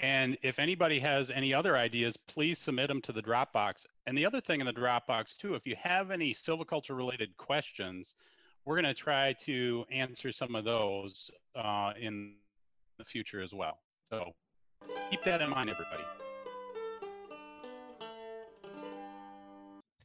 and 0.00 0.38
if 0.42 0.58
anybody 0.58 0.98
has 0.98 1.30
any 1.30 1.52
other 1.52 1.76
ideas 1.76 2.16
please 2.16 2.58
submit 2.58 2.88
them 2.88 3.00
to 3.00 3.12
the 3.12 3.22
dropbox 3.22 3.86
and 4.06 4.16
the 4.16 4.24
other 4.24 4.40
thing 4.40 4.60
in 4.60 4.66
the 4.66 4.72
dropbox 4.72 5.36
too 5.36 5.54
if 5.54 5.66
you 5.66 5.76
have 5.80 6.10
any 6.10 6.32
silviculture 6.32 6.96
related 6.96 7.36
questions 7.36 8.14
we're 8.64 8.80
going 8.80 8.84
to 8.84 8.94
try 8.94 9.32
to 9.32 9.84
answer 9.90 10.30
some 10.30 10.54
of 10.54 10.64
those 10.64 11.30
uh, 11.56 11.92
in 12.00 12.34
the 12.98 13.04
future 13.04 13.42
as 13.42 13.52
well 13.52 13.78
so 14.10 14.32
keep 15.10 15.22
that 15.22 15.42
in 15.42 15.50
mind 15.50 15.68
everybody 15.70 16.04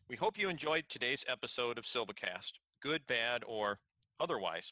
We 0.07 0.15
hope 0.17 0.37
you 0.37 0.49
enjoyed 0.49 0.85
today's 0.87 1.25
episode 1.27 1.79
of 1.79 1.83
Silvicast, 1.83 2.53
good, 2.79 3.07
bad, 3.07 3.43
or 3.45 3.79
otherwise. 4.19 4.71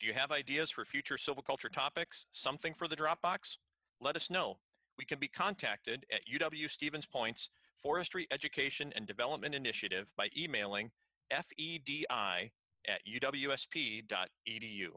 Do 0.00 0.06
you 0.06 0.14
have 0.14 0.32
ideas 0.32 0.70
for 0.70 0.86
future 0.86 1.16
silviculture 1.16 1.70
topics, 1.70 2.24
something 2.32 2.72
for 2.72 2.88
the 2.88 2.96
Dropbox? 2.96 3.58
Let 4.00 4.16
us 4.16 4.30
know. 4.30 4.58
We 4.98 5.04
can 5.04 5.18
be 5.18 5.28
contacted 5.28 6.06
at 6.12 6.20
UW 6.26 6.70
Stevens 6.70 7.06
Point's 7.06 7.50
Forestry 7.82 8.26
Education 8.30 8.92
and 8.94 9.06
Development 9.06 9.54
Initiative 9.54 10.10
by 10.16 10.28
emailing 10.36 10.90
fedi 11.32 12.50
at 12.88 13.00
uwsp.edu. 13.06 14.88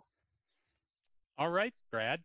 All 1.37 1.49
right, 1.49 1.73
Brad. 1.91 2.21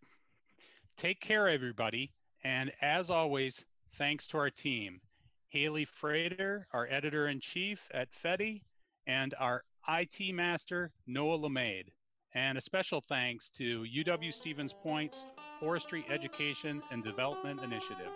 Take 0.97 1.21
care, 1.21 1.49
everybody. 1.49 2.13
And 2.45 2.73
as 2.81 3.11
always, 3.11 3.65
thanks 3.95 4.27
to 4.29 4.39
our 4.39 4.51
team. 4.51 5.01
Haley 5.49 5.85
Frater, 5.85 6.67
our 6.73 6.87
editor 6.91 7.29
in 7.29 7.41
chief 7.41 7.89
at 7.93 8.11
FEDI, 8.13 8.63
and 9.07 9.35
our 9.39 9.65
IT 9.89 10.35
master, 10.35 10.93
Noah 11.07 11.39
LeMade. 11.39 11.89
And 12.35 12.57
a 12.57 12.61
special 12.61 13.01
thanks 13.01 13.51
to 13.51 13.85
UW 13.85 14.33
Stevens 14.33 14.73
Point's 14.73 15.27
Forestry 15.63 16.05
Education 16.11 16.83
and 16.91 17.05
Development 17.05 17.61
Initiative. 17.63 18.11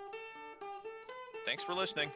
Thanks 1.44 1.62
for 1.62 1.74
listening. 1.74 2.10